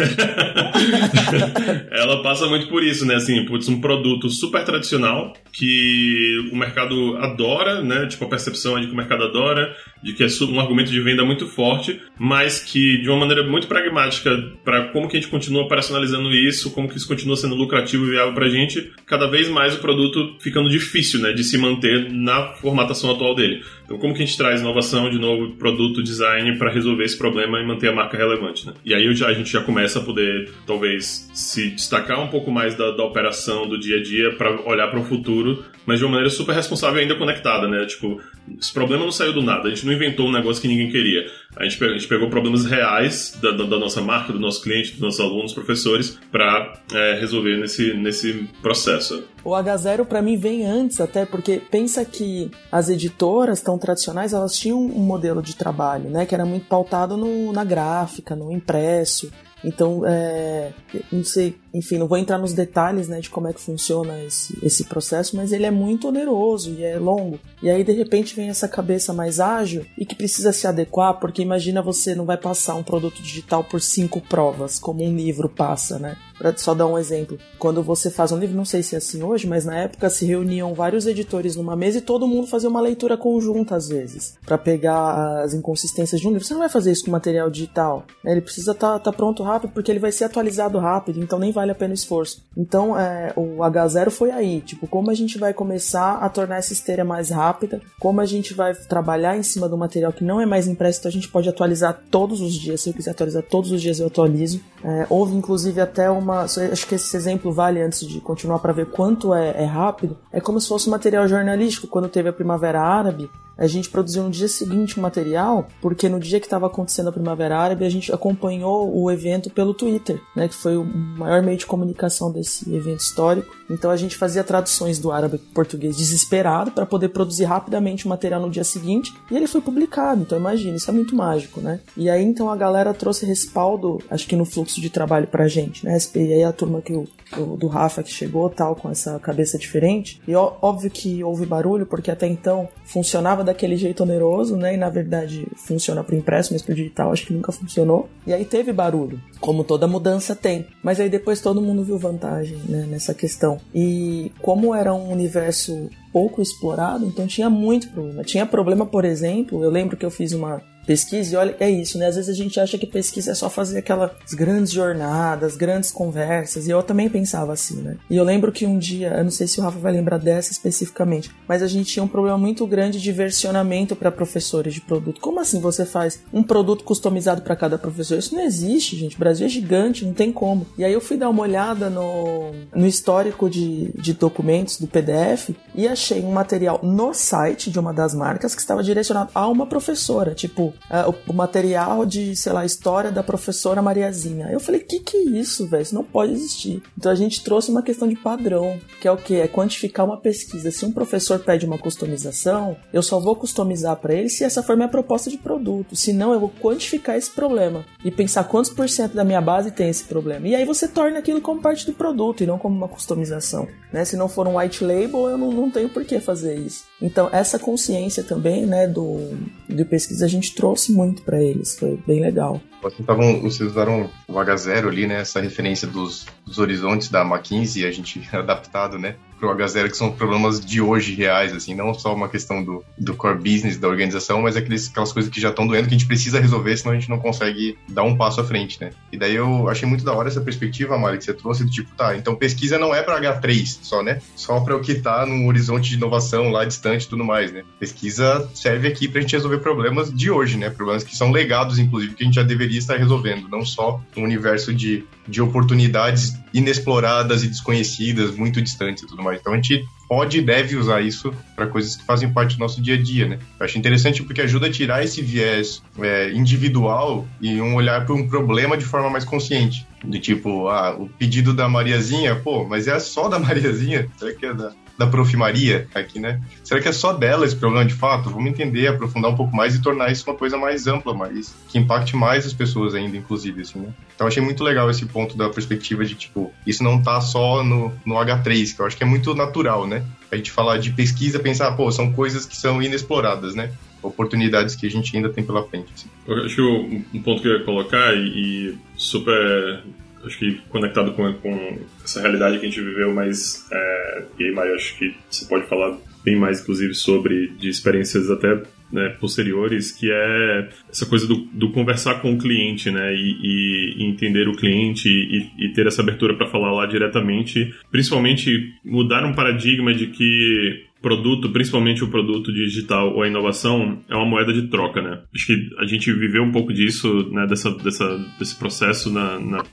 [1.91, 3.17] ela passa muito por isso, né?
[3.17, 8.07] Assim, putz, um produto super tradicional que o mercado adora, né?
[8.07, 9.75] Tipo, a percepção é de que o mercado adora
[10.07, 13.66] de que é um argumento de venda muito forte, mas que de uma maneira muito
[13.66, 14.31] pragmática
[14.64, 18.11] para como que a gente continua operacionalizando isso, como que isso continua sendo lucrativo e
[18.11, 22.09] viável para a gente, cada vez mais o produto ficando difícil, né, de se manter
[22.12, 23.64] na formatação atual dele.
[23.85, 27.61] Então, como que a gente traz inovação de novo, produto, design para resolver esse problema
[27.61, 28.75] e manter a marca relevante, né?
[28.85, 32.90] E aí a gente já começa a poder, talvez, se destacar um pouco mais da,
[32.90, 36.31] da operação do dia a dia para olhar para o futuro, mas de uma maneira
[36.31, 37.87] super responsável e ainda conectada, né?
[37.87, 38.21] Tipo,
[38.61, 41.27] esse problema não saiu do nada, a gente não inventou um negócio que ninguém queria.
[41.57, 44.93] A gente, a gente pegou problemas reais da, da, da, nossa marca, do nosso cliente,
[44.93, 49.25] dos nossos alunos, professores, para é, resolver nesse, nesse processo.
[49.43, 54.57] O H0 para mim vem antes, até porque pensa que as editoras tão tradicionais elas
[54.57, 59.31] tinham um modelo de trabalho, né, que era muito pautado no, na gráfica, no impresso.
[59.65, 60.73] Então, é,
[61.11, 64.59] não sei enfim, não vou entrar nos detalhes, né, de como é que funciona esse,
[64.62, 67.39] esse processo, mas ele é muito oneroso e é longo.
[67.62, 71.43] E aí, de repente, vem essa cabeça mais ágil e que precisa se adequar, porque
[71.43, 75.99] imagina você não vai passar um produto digital por cinco provas, como um livro passa,
[75.99, 76.17] né?
[76.39, 79.23] Pra só dar um exemplo, quando você faz um livro, não sei se é assim
[79.23, 82.81] hoje, mas na época se reuniam vários editores numa mesa e todo mundo fazia uma
[82.81, 86.45] leitura conjunta às vezes, para pegar as inconsistências de um livro.
[86.45, 88.33] Você não vai fazer isso com material digital, né?
[88.33, 91.53] ele precisa estar tá, tá pronto rápido porque ele vai ser atualizado rápido, então nem
[91.53, 92.42] vale a pena o esforço.
[92.57, 96.72] Então é, o H0 foi aí, tipo, como a gente vai começar a tornar essa
[96.72, 100.46] esteira mais rápida, como a gente vai trabalhar em cima do material que não é
[100.46, 102.81] mais impresso, então a gente pode atualizar todos os dias.
[102.81, 104.61] Se eu quiser atualizar todos os dias, eu atualizo.
[104.83, 106.42] É, houve inclusive até uma.
[106.42, 110.16] Acho que esse exemplo vale antes de continuar para ver quanto é, é rápido.
[110.33, 111.87] É como se fosse um material jornalístico.
[111.87, 116.21] Quando teve a Primavera Árabe, a gente produziu no dia seguinte o material, porque no
[116.21, 120.49] dia que estava acontecendo a Primavera Árabe, a gente acompanhou o evento pelo Twitter, né,
[120.49, 123.55] que foi o maior meio de comunicação desse evento histórico.
[123.71, 128.09] Então a gente fazia traduções do árabe para português desesperado para poder produzir rapidamente o
[128.09, 130.23] material no dia seguinte, e ele foi publicado.
[130.23, 131.81] Então imagina, isso é muito mágico, né?
[131.97, 135.85] E aí então a galera trouxe respaldo, acho que no fluxo de trabalho pra gente,
[135.85, 135.97] né?
[136.14, 139.59] E aí a turma que o do, do, Rafa que chegou tal, com essa cabeça
[139.59, 140.21] diferente.
[140.27, 144.75] E ó, óbvio que houve barulho, porque até então funcionava daquele jeito oneroso, né?
[144.75, 148.09] E na verdade funciona pro impresso, mas pro digital acho que nunca funcionou.
[148.27, 150.67] E aí teve barulho, como toda mudança tem.
[150.83, 153.59] Mas aí depois todo mundo viu vantagem né, nessa questão.
[153.75, 158.25] E como era um universo pouco explorado, então tinha muito problema.
[158.25, 161.99] Tinha problema, por exemplo, eu lembro que eu fiz uma pesquisa, e olha, é isso,
[161.99, 162.07] né?
[162.07, 166.66] Às vezes a gente acha que pesquisa é só fazer aquelas grandes jornadas, grandes conversas,
[166.66, 167.96] e eu também pensava assim, né?
[168.09, 170.53] E eu lembro que um dia, eu não sei se o Rafa vai lembrar dessa
[170.53, 175.20] especificamente, mas a gente tinha um problema muito grande de versionamento para professores de produto.
[175.20, 178.18] Como assim você faz um produto customizado para cada professor?
[178.18, 179.16] Isso não existe, gente.
[179.16, 180.66] O Brasil é gigante, não tem como.
[180.79, 185.51] E aí eu fui dar uma olhada no, no histórico de, de documentos do PDF
[185.75, 189.66] e achei um material no site de uma das marcas que estava direcionado a uma
[189.66, 194.49] professora, tipo, uh, o, o, material de, sei lá, história da professora Mariazinha.
[194.51, 195.83] Eu falei, que que é isso, velho?
[195.83, 196.83] Isso não pode existir.
[196.97, 199.37] Então a gente trouxe uma questão de padrão, que é o que?
[199.37, 200.71] É quantificar uma pesquisa.
[200.71, 204.77] Se um professor pede uma customização, eu só vou customizar para ele se essa for
[204.77, 205.97] minha proposta de produto.
[205.97, 209.71] Se não, eu vou quantificar esse problema e pensar quantos por cento da minha base
[209.71, 210.49] tem esse problema.
[210.49, 213.69] E aí você torna aquilo como parte do produto e não como uma customização.
[213.93, 214.05] Né?
[214.05, 216.85] Se não for um white label, eu não, não tenho por que fazer isso.
[217.01, 219.37] Então, essa consciência também, né, do,
[219.69, 222.61] de pesquisa, a gente trouxe muito para eles, foi bem legal.
[222.83, 227.85] Vocês, tavam, vocês usaram o H0 ali, né, essa referência dos, dos horizontes da McKinsey,
[227.85, 232.14] a gente adaptado, né, pro H0, que são problemas de hoje reais, assim, não só
[232.14, 235.66] uma questão do, do core business da organização, mas aqueles, aquelas coisas que já estão
[235.66, 238.44] doendo que a gente precisa resolver, senão a gente não consegue dar um passo à
[238.44, 238.90] frente, né.
[239.12, 241.94] E daí eu achei muito da hora essa perspectiva, Mari, que você trouxe, do tipo,
[241.94, 245.46] tá, então pesquisa não é para H3 só, né, só para o que tá num
[245.46, 247.62] horizonte de inovação lá distante e tudo mais, né.
[247.79, 252.14] Pesquisa serve aqui pra gente resolver problemas de hoje, né, problemas que são legados, inclusive,
[252.14, 257.43] que a gente já deveria estar resolvendo, não só um universo de, de oportunidades inexploradas
[257.43, 259.41] e desconhecidas, muito distantes e tudo mais.
[259.41, 262.81] Então a gente pode e deve usar isso para coisas que fazem parte do nosso
[262.81, 263.39] dia a dia, né?
[263.59, 268.15] Eu acho interessante porque ajuda a tirar esse viés é, individual e um olhar para
[268.15, 269.87] um problema de forma mais consciente.
[270.05, 274.09] De tipo, ah, o pedido da Mariazinha, pô, mas é só da Mariazinha?
[274.17, 275.37] Será que é da, da Prof.
[275.37, 276.41] Maria aqui, né?
[276.65, 278.31] Será que é só dela esse problema de fato?
[278.31, 281.79] Vamos entender, aprofundar um pouco mais e tornar isso uma coisa mais ampla, mais que
[281.79, 283.89] impacte mais as pessoas ainda, inclusive, assim, né?
[284.15, 287.93] Então achei muito legal esse ponto da perspectiva de, tipo, isso não tá só no,
[288.05, 290.05] no H3, que eu acho que é muito natural, né?
[290.31, 293.73] A gente falar de pesquisa, pensar, pô, são coisas que são inexploradas, né?
[294.03, 295.93] oportunidades que a gente ainda tem pela frente.
[295.95, 296.09] Assim.
[296.27, 299.83] Eu acho um ponto que eu ia colocar e, e super
[300.27, 304.53] acho que conectado com, com essa realidade que a gente viveu, mas é, e aí,
[304.53, 309.93] Mário, acho que você pode falar bem mais, inclusive, sobre de experiências até né, posteriores,
[309.93, 314.57] que é essa coisa do, do, conversar com o cliente, né, e, e entender o
[314.57, 320.09] cliente e, e ter essa abertura para falar lá diretamente, principalmente mudar um paradigma de
[320.09, 325.21] que produto, principalmente o produto digital ou a inovação, é uma moeda de troca, né?
[325.35, 329.65] Acho que a gente viveu um pouco disso, né, dessa, dessa, desse processo na, na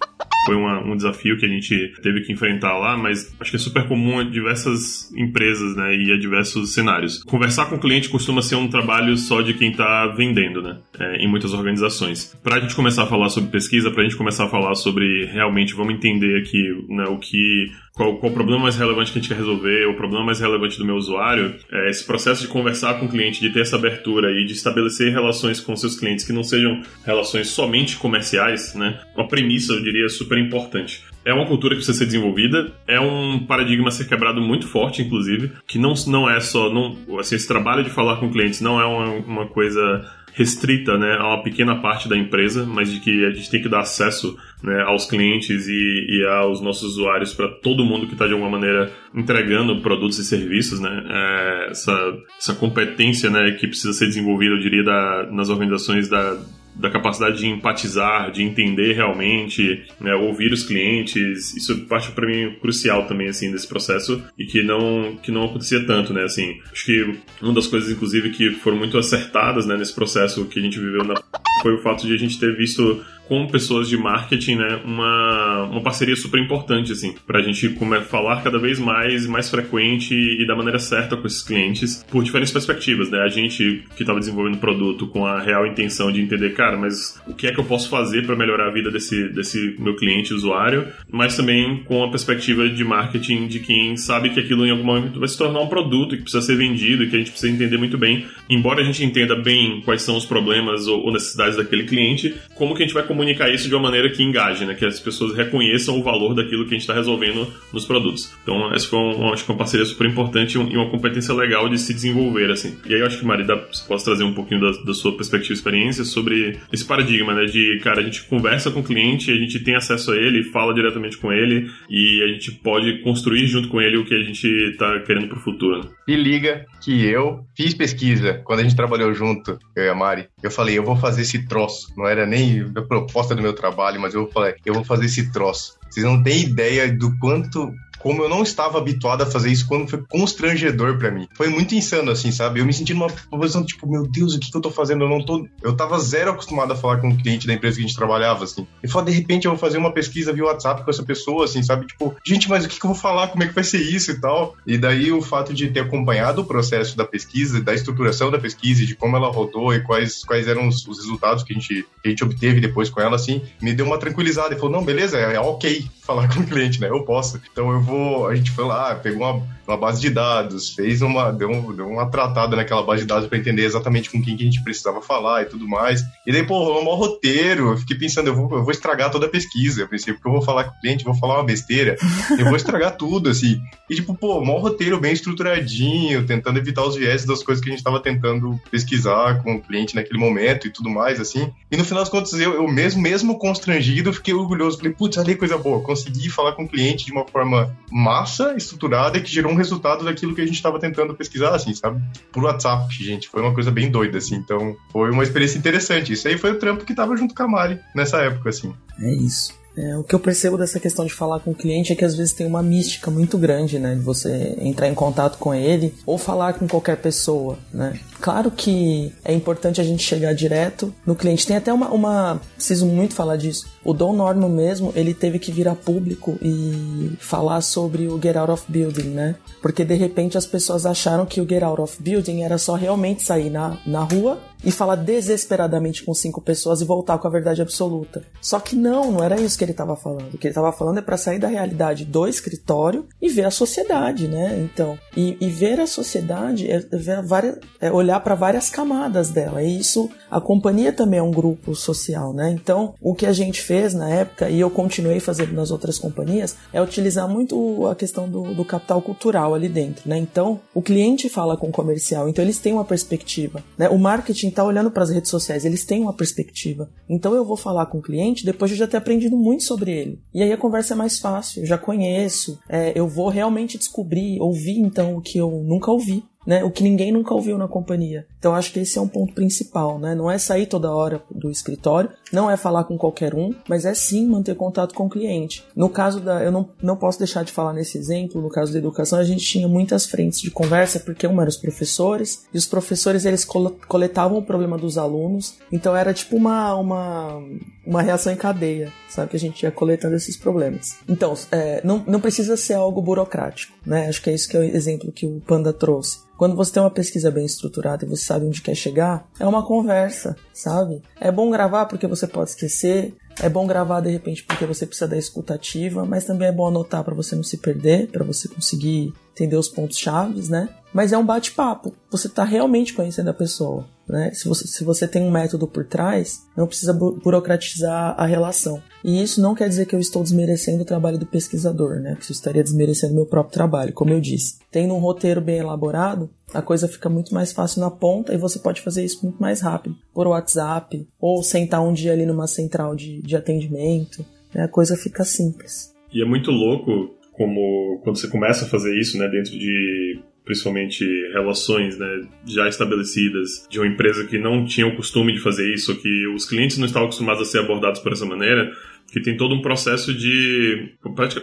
[0.46, 3.60] foi uma, um desafio que a gente teve que enfrentar lá, mas acho que é
[3.60, 7.24] super comum a diversas empresas, né, e a diversos cenários.
[7.24, 11.24] Conversar com o cliente costuma ser um trabalho só de quem está vendendo, né, é,
[11.24, 12.38] em muitas organizações.
[12.44, 15.26] Para a gente começar a falar sobre pesquisa, para a gente começar a falar sobre
[15.26, 19.22] realmente, vamos entender aqui né, o que qual, qual o problema mais relevante que a
[19.22, 23.00] gente quer resolver, o problema mais relevante do meu usuário, é esse processo de conversar
[23.00, 26.34] com o cliente, de ter essa abertura e de estabelecer relações com seus clientes que
[26.34, 29.00] não sejam relações somente comerciais, né?
[29.16, 31.04] Uma premissa, eu diria, super importante.
[31.26, 35.02] É uma cultura que precisa ser desenvolvida, é um paradigma a ser quebrado muito forte,
[35.02, 36.72] inclusive, que não, não é só.
[36.72, 41.16] Não, assim, esse trabalho de falar com clientes não é uma, uma coisa restrita né,
[41.20, 44.36] a uma pequena parte da empresa, mas de que a gente tem que dar acesso
[44.64, 48.50] né, aos clientes e, e, aos nossos usuários para todo mundo que está de alguma
[48.50, 51.04] maneira entregando produtos e serviços, né?
[51.08, 56.36] É, essa, essa competência né, que precisa ser desenvolvida, eu diria, da, nas organizações da,
[56.76, 62.56] da capacidade de empatizar, de entender realmente, né, ouvir os clientes, isso parte para mim
[62.62, 66.60] crucial também assim desse processo e que não que não acontecia tanto, né, assim.
[66.72, 70.62] Acho que uma das coisas inclusive que foram muito acertadas, né, nesse processo que a
[70.62, 71.16] gente viveu na
[71.62, 75.82] foi o fato de a gente ter visto com pessoas de marketing, né, uma, uma
[75.82, 80.56] parceria super importante, assim, pra gente comer, falar cada vez mais, mais frequente e da
[80.56, 84.60] maneira certa com esses clientes, por diferentes perspectivas, né, a gente que estava desenvolvendo o
[84.60, 87.90] produto com a real intenção de entender, cara, mas o que é que eu posso
[87.90, 92.68] fazer para melhorar a vida desse, desse meu cliente, usuário, mas também com a perspectiva
[92.70, 96.16] de marketing de quem sabe que aquilo em algum momento vai se tornar um produto
[96.16, 99.04] que precisa ser vendido e que a gente precisa entender muito bem, embora a gente
[99.04, 103.04] entenda bem quais são os problemas ou necessidades daquele cliente, como que a gente vai
[103.14, 104.74] comunicar isso de uma maneira que engaje, né?
[104.74, 108.34] Que as pessoas reconheçam o valor daquilo que a gente está resolvendo nos produtos.
[108.42, 109.00] Então, essa foi
[109.32, 112.78] acho que uma parceria super importante e uma competência legal de se desenvolver, assim.
[112.86, 115.54] E aí eu acho que, Marida, você pode trazer um pouquinho da, da sua perspectiva
[115.54, 117.46] e experiência sobre esse paradigma, né?
[117.46, 120.74] De, cara, a gente conversa com o cliente, a gente tem acesso a ele, fala
[120.74, 124.48] diretamente com ele e a gente pode construir junto com ele o que a gente
[124.48, 125.84] está querendo para o futuro.
[125.84, 125.90] Né?
[126.08, 130.28] E liga que eu fiz pesquisa quando a gente trabalhou junto, eu e a Mari.
[130.42, 131.94] Eu falei, eu vou fazer esse troço.
[131.96, 135.32] Não era nem a proposta do meu trabalho, mas eu falei, eu vou fazer esse
[135.32, 135.78] troço.
[135.90, 139.88] Vocês não têm ideia do quanto como eu não estava habituado a fazer isso quando
[139.88, 141.28] foi constrangedor para mim.
[141.34, 142.60] Foi muito insano, assim, sabe?
[142.60, 145.06] Eu me senti numa posição tipo, meu Deus, o que, que eu tô fazendo?
[145.06, 145.48] Eu não tô.
[145.62, 147.96] Eu tava zero acostumado a falar com o um cliente da empresa que a gente
[147.96, 148.68] trabalhava, assim.
[148.84, 151.64] E falou, de repente, eu vou fazer uma pesquisa via WhatsApp com essa pessoa, assim,
[151.64, 151.88] sabe?
[151.88, 153.30] Tipo, gente, mas o que, que eu vou falar?
[153.30, 154.56] Como é que vai ser isso e tal?
[154.68, 158.86] E daí o fato de ter acompanhado o processo da pesquisa, da estruturação da pesquisa,
[158.86, 162.08] de como ela rodou e quais, quais eram os, os resultados que a, gente, que
[162.08, 164.54] a gente obteve depois com ela, assim, me deu uma tranquilizada.
[164.54, 166.90] E falou, não, beleza, é, é ok falar com o cliente, né?
[166.90, 167.42] Eu posso.
[167.52, 167.93] Então eu vou.
[168.28, 171.32] A gente foi lá, pegou uma, uma base de dados, fez uma.
[171.32, 174.44] Deu, um, deu uma tratada naquela base de dados para entender exatamente com quem que
[174.44, 176.02] a gente precisava falar e tudo mais.
[176.26, 177.72] E daí, pô, rolou um maior roteiro.
[177.72, 179.82] Eu fiquei pensando, eu vou, eu vou estragar toda a pesquisa.
[179.82, 181.96] Eu pensei, porque eu vou falar com o cliente, vou falar uma besteira,
[182.38, 183.62] eu vou estragar tudo, assim.
[183.90, 187.74] E tipo, pô, maior roteiro bem estruturadinho, tentando evitar os viés das coisas que a
[187.74, 191.52] gente tava tentando pesquisar com o cliente naquele momento e tudo mais, assim.
[191.72, 194.78] E no final das contas, eu, eu mesmo, mesmo constrangido, fiquei orgulhoso.
[194.78, 199.20] Falei, putz, que coisa boa consegui falar com o cliente de uma forma massa, estruturada,
[199.20, 202.02] que gerou um resultado daquilo que a gente estava tentando pesquisar, assim, sabe?
[202.32, 203.30] Por WhatsApp, gente.
[203.30, 204.36] Foi uma coisa bem doida, assim.
[204.36, 206.14] Então, foi uma experiência interessante.
[206.14, 208.74] Isso aí foi o trampo que tava junto com a Mari nessa época, assim.
[209.00, 209.54] É isso.
[209.76, 212.16] É, o que eu percebo dessa questão de falar com o cliente é que às
[212.16, 213.96] vezes tem uma mística muito grande, né?
[213.96, 218.00] De você entrar em contato com ele ou falar com qualquer pessoa, né?
[218.24, 221.46] Claro que é importante a gente chegar direto no cliente.
[221.46, 223.68] Tem até uma, uma preciso muito falar disso.
[223.84, 228.38] O Don Norman mesmo, ele teve que vir a público e falar sobre o Get
[228.38, 229.36] Out of Building, né?
[229.62, 233.24] Porque de repente as pessoas acharam que o Get Out of Building era só realmente
[233.24, 237.62] sair na, na rua e falar desesperadamente com cinco pessoas e voltar com a verdade
[237.62, 238.24] absoluta.
[238.42, 240.34] Só que não, não era isso que ele estava falando.
[240.34, 243.52] O que ele estava falando é para sair da realidade do escritório e ver a
[243.52, 244.58] sociedade, né?
[244.60, 246.82] Então, e, e ver a sociedade é,
[247.22, 249.62] várias, é olhar para várias camadas dela.
[249.62, 252.52] E isso, a companhia também é um grupo social, né?
[252.52, 256.56] Então, o que a gente fez na época e eu continuei fazendo nas outras companhias
[256.72, 260.18] é utilizar muito a questão do, do capital cultural ali dentro, né?
[260.18, 263.90] Então, o cliente fala com o comercial, então eles têm uma perspectiva, né?
[263.90, 266.90] O marketing está olhando para as redes sociais, eles têm uma perspectiva.
[267.10, 270.22] Então eu vou falar com o cliente depois de já ter aprendido muito sobre ele.
[270.34, 274.40] E aí a conversa é mais fácil, eu já conheço, é, eu vou realmente descobrir,
[274.42, 276.64] ouvir então o que eu nunca ouvi né?
[276.64, 278.26] O que ninguém nunca ouviu na companhia.
[278.40, 280.14] Então acho que esse é um ponto principal, né?
[280.16, 283.94] Não é sair toda hora do escritório, não é falar com qualquer um, mas é
[283.94, 285.64] sim manter contato com o cliente.
[285.76, 288.80] No caso da, eu não, não posso deixar de falar nesse exemplo, no caso da
[288.80, 292.66] educação, a gente tinha muitas frentes de conversa, porque um eram os professores, e os
[292.66, 297.44] professores eles coletavam o problema dos alunos, então era tipo uma, uma,
[297.86, 299.30] uma reação em cadeia, sabe?
[299.30, 300.98] Que a gente ia coletando esses problemas.
[301.08, 304.08] Então, é, não, não precisa ser algo burocrático, né?
[304.08, 306.20] Acho que é isso que é o exemplo que o Panda trouxe.
[306.38, 309.66] Quando você tem uma pesquisa bem estruturada e você sabe onde quer chegar, é uma
[309.66, 311.02] conversa, sabe?
[311.20, 315.08] É bom gravar porque você pode esquecer, É bom gravar de repente porque você precisa
[315.08, 319.12] da escutativa, mas também é bom anotar para você não se perder, para você conseguir
[319.34, 320.70] entender os pontos chaves, né?
[320.94, 321.94] Mas é um bate-papo.
[322.12, 324.32] Você está realmente conhecendo a pessoa, né?
[324.32, 328.82] Se você, se você tem um método por trás, não precisa bu burocratizar a relação.
[329.04, 332.16] E isso não quer dizer que eu estou desmerecendo o trabalho do pesquisador, né?
[332.16, 334.60] Que eu estaria desmerecendo meu próprio trabalho, como eu disse.
[334.72, 338.60] Tendo um roteiro bem elaborado, a coisa fica muito mais fácil na ponta e você
[338.60, 339.96] pode fazer isso muito mais rápido.
[340.14, 344.24] Por WhatsApp, ou sentar um dia ali numa central de, de atendimento.
[344.54, 344.64] Né?
[344.64, 345.92] A coisa fica simples.
[346.14, 351.06] E é muito louco como quando você começa a fazer isso, né, dentro de principalmente
[351.32, 355.96] relações né, já estabelecidas de uma empresa que não tinha o costume de fazer isso,
[356.02, 358.72] que os clientes não estavam acostumados a ser abordados por essa maneira,
[359.12, 360.96] que tem todo um processo de,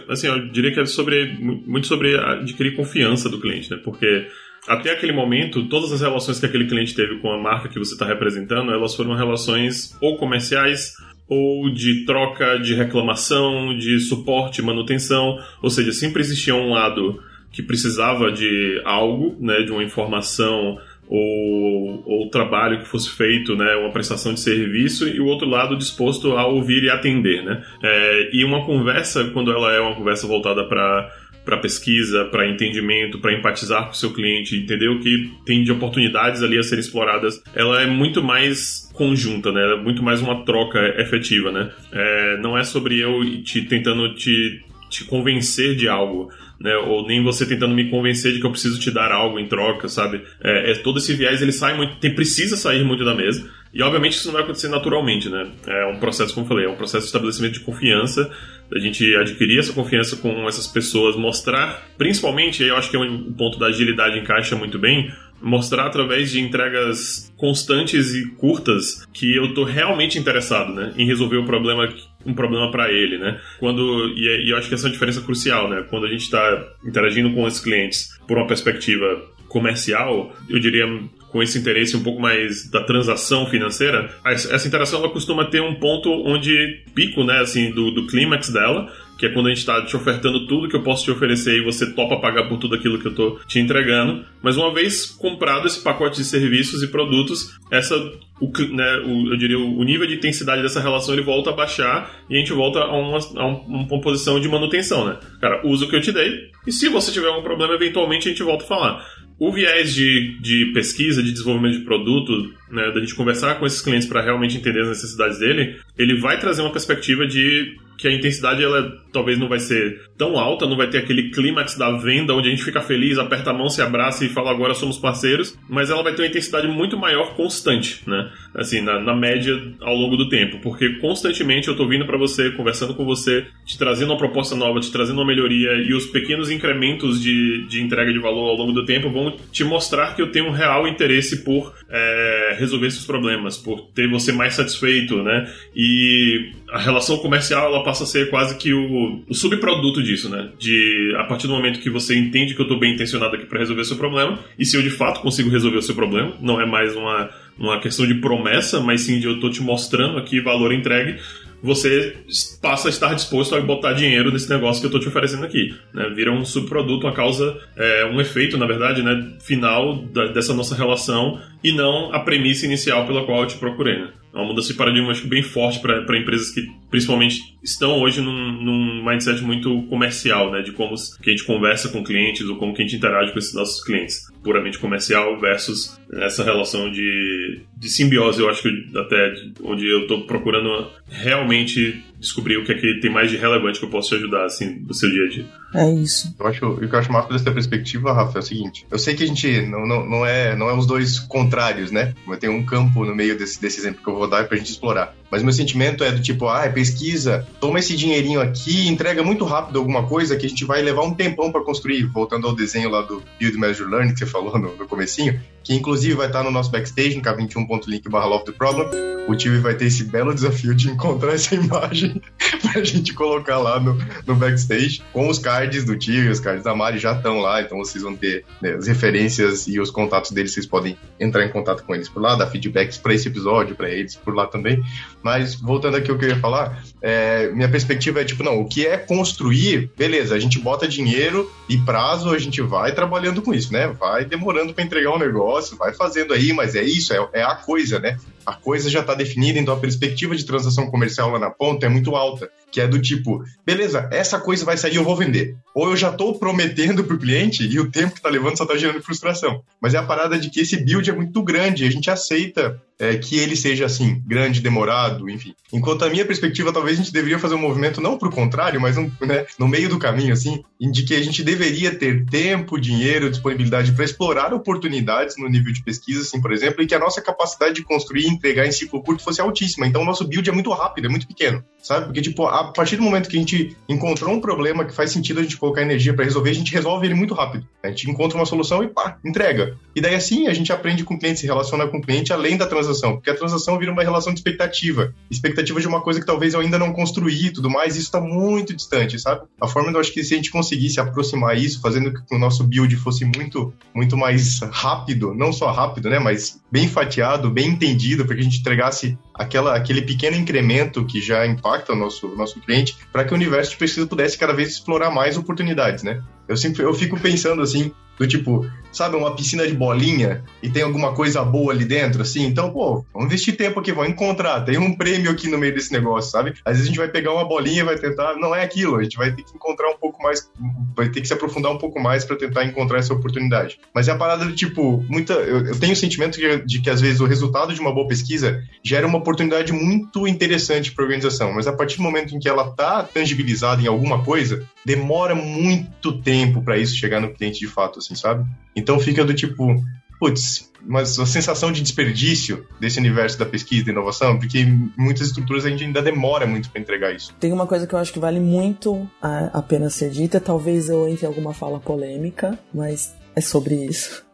[0.07, 3.77] assim, eu diria que é sobre muito sobre adquirir confiança do cliente, né?
[3.83, 4.27] Porque
[4.67, 7.93] até aquele momento, todas as relações que aquele cliente teve com a marca que você
[7.93, 10.93] está representando, elas foram relações ou comerciais
[11.31, 17.63] ou de troca de reclamação, de suporte, manutenção, ou seja, sempre existia um lado que
[17.63, 23.93] precisava de algo, né, de uma informação ou, ou trabalho que fosse feito, né, uma
[23.93, 27.41] prestação de serviço, e o outro lado disposto a ouvir e atender.
[27.45, 27.63] Né?
[27.81, 31.09] É, e uma conversa, quando ela é uma conversa voltada para
[31.43, 35.71] para pesquisa, para entendimento, para empatizar com o seu cliente, entender o que tem de
[35.71, 39.73] oportunidades ali a serem exploradas, ela é muito mais conjunta, né?
[39.73, 41.71] É muito mais uma troca efetiva, né?
[41.91, 46.75] É, não é sobre eu te tentando te, te convencer de algo, né?
[46.75, 49.87] Ou nem você tentando me convencer de que eu preciso te dar algo em troca,
[49.87, 50.21] sabe?
[50.43, 53.49] É, é todo esse viés ele sai muito, tem, precisa sair muito da mesa.
[53.73, 55.49] E obviamente isso não vai acontecer naturalmente, né?
[55.65, 58.29] É um processo, como eu falei, é um processo de estabelecimento de confiança,
[58.69, 63.33] da gente adquirir essa confiança com essas pessoas, mostrar, principalmente, eu acho que é um
[63.33, 69.53] ponto da agilidade encaixa muito bem, mostrar através de entregas constantes e curtas que eu
[69.53, 71.89] tô realmente interessado, né, em resolver o problema
[72.23, 73.41] um problema para ele, né?
[73.59, 75.83] Quando e, e, eu acho que essa é uma diferença crucial, né?
[75.89, 80.85] Quando a gente está interagindo com os clientes por uma perspectiva comercial, eu diria
[81.31, 85.75] com esse interesse um pouco mais da transação financeira, essa interação ela costuma ter um
[85.75, 89.85] ponto onde pico, né, assim, do, do clímax dela, que é quando a gente está
[89.85, 92.99] te ofertando tudo que eu posso te oferecer e você topa pagar por tudo aquilo
[92.99, 94.25] que eu estou te entregando.
[94.41, 97.95] Mas uma vez comprado esse pacote de serviços e produtos, essa
[98.41, 102.11] o, né, o, eu diria o nível de intensidade dessa relação ele volta a baixar
[102.27, 105.17] e a gente volta a uma, a uma posição de manutenção, né?
[105.39, 108.31] Cara, usa o que eu te dei e se você tiver algum problema, eventualmente a
[108.31, 109.05] gente volta a falar.
[109.41, 113.81] O viés de, de pesquisa, de desenvolvimento de produto, né, da gente conversar com esses
[113.81, 118.11] clientes para realmente entender as necessidades dele, ele vai trazer uma perspectiva de que a
[118.11, 122.33] intensidade ela talvez não vai ser tão alta, não vai ter aquele clímax da venda
[122.33, 125.55] onde a gente fica feliz, aperta a mão, se abraça e fala agora somos parceiros,
[125.69, 128.31] mas ela vai ter uma intensidade muito maior constante, né?
[128.55, 132.49] Assim, na, na média ao longo do tempo, porque constantemente eu tô vindo para você,
[132.49, 136.49] conversando com você, te trazendo uma proposta nova, te trazendo uma melhoria e os pequenos
[136.49, 140.31] incrementos de, de entrega de valor ao longo do tempo vão te mostrar que eu
[140.31, 145.51] tenho um real interesse por é, resolver esses problemas, por ter você mais satisfeito, né?
[145.75, 150.49] E a relação comercial ela passa a ser quase que o, o, subproduto disso, né?
[150.57, 153.59] De a partir do momento que você entende que eu estou bem intencionado aqui para
[153.59, 156.61] resolver o seu problema, e se eu de fato consigo resolver o seu problema, não
[156.61, 160.39] é mais uma, uma questão de promessa, mas sim de eu estou te mostrando aqui
[160.39, 161.19] valor entregue,
[161.63, 162.17] você
[162.61, 165.75] passa a estar disposto a botar dinheiro nesse negócio que eu estou te oferecendo aqui.
[165.93, 166.09] Né?
[166.15, 170.75] Vira um subproduto, uma causa, é, um efeito, na verdade, né, final da, dessa nossa
[170.75, 173.99] relação e não a premissa inicial pela qual eu te procurei.
[173.99, 174.09] Né?
[174.33, 178.21] É uma mudança de paradigma acho que bem forte para empresas que principalmente estão hoje
[178.21, 180.61] num, num, mindset muito comercial, né?
[180.61, 183.39] De como que a gente conversa com clientes ou como que a gente interage com
[183.39, 184.21] esses nossos clientes.
[184.43, 190.25] Puramente comercial versus essa relação de, de simbiose, eu acho que até onde eu estou
[190.25, 194.15] procurando realmente descobrir o que é que tem mais de relevante que eu posso te
[194.15, 195.60] ajudar, assim, no seu dia a dia.
[195.73, 196.33] É isso.
[196.37, 198.85] Eu acho, o que eu acho massa dessa perspectiva, Rafa, é o seguinte.
[198.89, 202.13] Eu sei que a gente não, não, não, é, não é os dois contrários, né?
[202.25, 204.71] Mas tem um campo no meio desse, desse exemplo que eu vou dar pra gente
[204.71, 205.15] explorar.
[205.31, 209.79] Mas meu sentimento é do tipo, ah, pesquisa, toma esse dinheirinho aqui, entrega muito rápido
[209.79, 212.03] alguma coisa que a gente vai levar um tempão para construir.
[212.03, 215.73] Voltando ao desenho lá do Build Measure Learning que você falou no, no comecinho, que
[215.73, 218.89] inclusive vai estar no nosso backstage, no k21.link barra Love the Problem.
[219.27, 222.21] O time vai ter esse belo desafio de encontrar essa imagem
[222.61, 226.73] pra gente colocar lá no, no backstage, com os cards do time, os cards da
[226.73, 230.53] Mari já estão lá, então vocês vão ter né, as referências e os contatos deles,
[230.53, 233.89] vocês podem entrar em contato com eles por lá, dar feedbacks para esse episódio, para
[233.89, 234.81] eles por lá também.
[235.21, 238.67] Mas voltando aqui ao que eu ia falar, é, minha perspectiva é tipo, não, o
[238.67, 243.53] que é construir, beleza, a gente bota dinheiro e prazo, a gente vai trabalhando com
[243.53, 243.87] isso, né?
[243.87, 247.55] Vai demorando para entregar um negócio, vai fazendo aí, mas é isso, é, é a
[247.55, 248.17] coisa, né?
[248.45, 251.89] A coisa já está definida, então a perspectiva de transação comercial lá na ponta é
[251.89, 255.55] muito alta, que é do tipo, beleza, essa coisa vai sair, eu vou vender.
[255.75, 258.63] Ou eu já estou prometendo para o cliente e o tempo que está levando só
[258.63, 259.61] está gerando frustração.
[259.79, 263.17] Mas é a parada de que esse build é muito grande, a gente aceita é,
[263.17, 265.55] que ele seja assim, grande, demorado, enfim.
[265.73, 268.79] Enquanto a minha perspectiva, talvez a gente deveria fazer um movimento não para o contrário,
[268.79, 272.79] mas um, né, no meio do caminho, assim, de que a gente deveria ter tempo,
[272.79, 276.99] dinheiro, disponibilidade para explorar oportunidades no nível de pesquisa, assim, por exemplo, e que a
[276.99, 279.87] nossa capacidade de construir e entregar em ciclo curto fosse altíssima.
[279.87, 282.05] Então, o nosso build é muito rápido, é muito pequeno, sabe?
[282.05, 285.39] Porque, tipo, a partir do momento que a gente encontrou um problema que faz sentido
[285.39, 287.65] a gente colocar energia para resolver, a gente resolve ele muito rápido.
[287.83, 289.77] A gente encontra uma solução e pá, entrega.
[289.95, 292.57] E daí, assim, a gente aprende com o cliente, se relaciona com o cliente além
[292.57, 295.13] da transação porque a transação vira uma relação de expectativa.
[295.29, 298.19] Expectativa de uma coisa que talvez eu ainda não construí e tudo mais, isso está
[298.19, 299.41] muito distante, sabe?
[299.61, 302.63] A forma, eu acho que se a gente conseguisse aproximar isso, fazendo que o nosso
[302.63, 308.25] build fosse muito, muito mais rápido, não só rápido, né, mas bem fatiado, bem entendido,
[308.25, 312.59] para que a gente entregasse aquela, aquele pequeno incremento que já impacta o nosso, nosso
[312.59, 316.21] cliente, para que o universo de pesquisa pudesse cada vez explorar mais oportunidades, né?
[316.51, 317.91] Eu sempre eu fico pensando assim,
[318.21, 322.45] do tipo, sabe, uma piscina de bolinha e tem alguma coisa boa ali dentro, assim.
[322.45, 324.61] Então, pô, vamos investir tempo aqui, vamos encontrar.
[324.61, 326.53] Tem um prêmio aqui no meio desse negócio, sabe?
[326.63, 329.03] Às vezes a gente vai pegar uma bolinha e vai tentar, não é aquilo, a
[329.03, 330.49] gente vai ter que encontrar um pouco mais,
[330.95, 333.79] vai ter que se aprofundar um pouco mais para tentar encontrar essa oportunidade.
[333.93, 336.89] Mas é a parada do tipo, muita, eu, eu tenho o sentimento de, de, que
[336.89, 341.07] às vezes o resultado de uma boa pesquisa gera uma oportunidade muito interessante para a
[341.07, 345.33] organização, mas a partir do momento em que ela tá tangibilizada em alguma coisa, demora
[345.33, 348.45] muito tempo para isso chegar no cliente de fato, assim, sabe?
[348.75, 349.75] Então fica do tipo,
[350.19, 354.65] putz, mas a sensação de desperdício desse universo da pesquisa e inovação, porque
[354.97, 357.33] muitas estruturas a gente ainda demora muito para entregar isso.
[357.39, 361.07] Tem uma coisa que eu acho que vale muito a, pena ser dita, talvez eu
[361.07, 364.25] entre em alguma fala polêmica, mas é sobre isso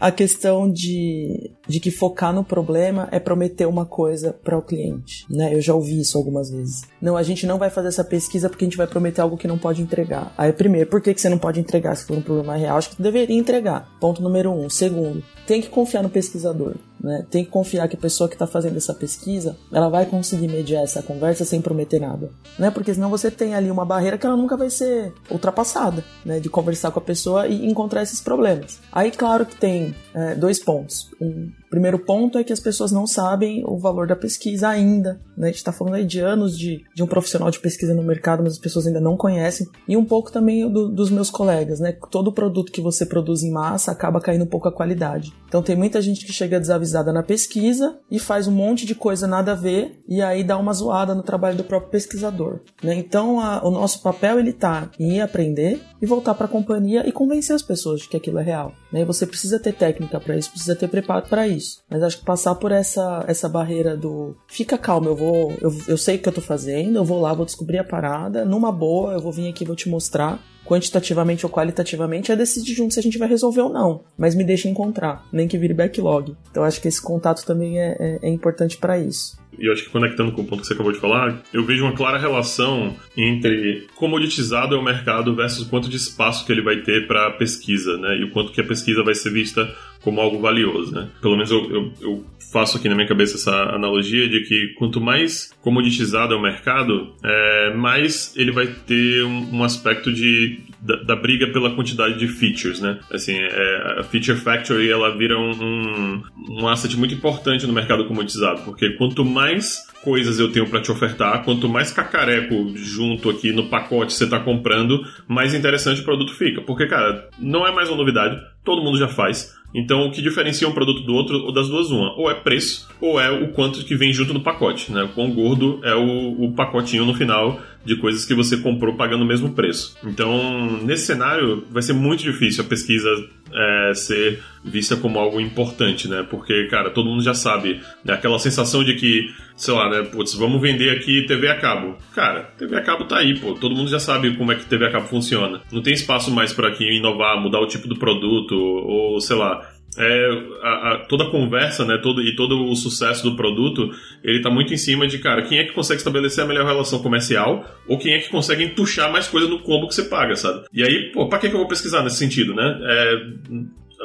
[0.00, 5.24] a questão de, de que focar no problema é prometer uma coisa para o cliente,
[5.30, 5.54] né?
[5.54, 6.82] Eu já ouvi isso algumas vezes.
[7.00, 9.48] Não, a gente não vai fazer essa pesquisa porque a gente vai prometer algo que
[9.48, 10.32] não pode entregar.
[10.36, 12.78] Aí, primeiro, por que, que você não pode entregar se for um problema real?
[12.78, 13.88] Acho que deveria entregar.
[14.00, 14.68] Ponto número um.
[14.70, 16.74] Segundo, tem que confiar no pesquisador.
[17.00, 17.24] Né?
[17.30, 20.82] Tem que confiar que a pessoa que está fazendo essa pesquisa, ela vai conseguir mediar
[20.82, 22.70] essa conversa sem prometer nada, né?
[22.70, 26.40] Porque senão você tem ali uma barreira que ela nunca vai ser ultrapassada, né?
[26.40, 28.80] De conversar com a pessoa e encontrar esses problemas.
[28.92, 31.10] Aí, claro que tem é, dois pontos.
[31.20, 35.20] Um, primeiro ponto é que as pessoas não sabem o valor da pesquisa ainda.
[35.36, 35.48] Né?
[35.48, 38.42] A gente está falando aí de anos de, de um profissional de pesquisa no mercado,
[38.42, 39.66] mas as pessoas ainda não conhecem.
[39.86, 41.96] E um pouco também do, dos meus colegas, né?
[42.10, 45.32] Todo produto que você produz em massa acaba caindo um pouco a qualidade.
[45.46, 49.26] Então tem muita gente que chega desavisada na pesquisa e faz um monte de coisa
[49.26, 52.60] nada a ver e aí dá uma zoada no trabalho do próprio pesquisador.
[52.82, 52.94] Né?
[52.94, 57.12] Então a, o nosso papel ele tá em aprender e voltar para a companhia e
[57.12, 58.72] convencer as pessoas de que aquilo é real.
[58.92, 59.04] Né?
[59.04, 61.57] Você precisa ter técnica para isso, precisa ter preparo para isso.
[61.90, 65.96] Mas acho que passar por essa, essa barreira do fica calmo, eu vou, eu, eu
[65.96, 69.12] sei o que eu tô fazendo, eu vou lá, vou descobrir a parada, numa boa,
[69.12, 73.02] eu vou vir aqui, vou te mostrar quantitativamente ou qualitativamente, é decidir junto se a
[73.02, 74.02] gente vai resolver ou não.
[74.18, 76.36] Mas me deixa encontrar, nem que vire backlog.
[76.50, 79.84] Então acho que esse contato também é, é, é importante para isso e eu acho
[79.84, 82.94] que conectando com o ponto que você acabou de falar, eu vejo uma clara relação
[83.16, 87.96] entre comoditizado é o mercado versus quanto de espaço que ele vai ter para pesquisa,
[87.98, 88.18] né?
[88.18, 89.68] E o quanto que a pesquisa vai ser vista
[90.02, 91.08] como algo valioso, né?
[91.20, 95.00] Pelo menos eu, eu, eu faço aqui na minha cabeça essa analogia de que quanto
[95.00, 100.96] mais comoditizado é o mercado, é, mais ele vai ter um, um aspecto de da,
[100.96, 103.00] da, briga pela quantidade de features, né?
[103.12, 108.06] Assim, é, a Feature Factory ela vira um, um, um asset muito importante no mercado
[108.06, 113.52] comoditizado, porque quanto mais coisas eu tenho para te ofertar, quanto mais cacareco junto aqui
[113.52, 116.62] no pacote você está comprando, mais interessante o produto fica.
[116.62, 119.57] Porque, cara, não é mais uma novidade, todo mundo já faz.
[119.74, 122.88] Então, o que diferencia um produto do outro, ou das duas, uma, ou é preço,
[123.00, 125.02] ou é o quanto que vem junto no pacote, né?
[125.02, 129.24] O quão gordo é o, o pacotinho no final de coisas que você comprou pagando
[129.24, 129.96] o mesmo preço.
[130.04, 133.08] Então, nesse cenário, vai ser muito difícil a pesquisa
[133.52, 136.26] é, ser vista como algo importante, né?
[136.28, 138.12] Porque, cara, todo mundo já sabe, né?
[138.12, 140.02] Aquela sensação de que, sei lá, né?
[140.02, 141.96] Putz, vamos vender aqui TV a cabo.
[142.14, 143.54] Cara, TV a cabo tá aí, pô.
[143.54, 145.60] Todo mundo já sabe como é que TV a cabo funciona.
[145.72, 149.67] Não tem espaço mais para aqui inovar, mudar o tipo do produto, ou sei lá,
[149.98, 150.30] é,
[150.62, 153.90] a, a, toda a conversa, né, todo, e todo o sucesso do produto,
[154.22, 157.00] ele tá muito em cima de, cara, quem é que consegue estabelecer a melhor relação
[157.00, 160.64] comercial ou quem é que consegue entuchar mais coisa no combo que você paga, sabe?
[160.72, 162.78] E aí, pô, pra que, que eu vou pesquisar nesse sentido, né?
[162.82, 163.18] É,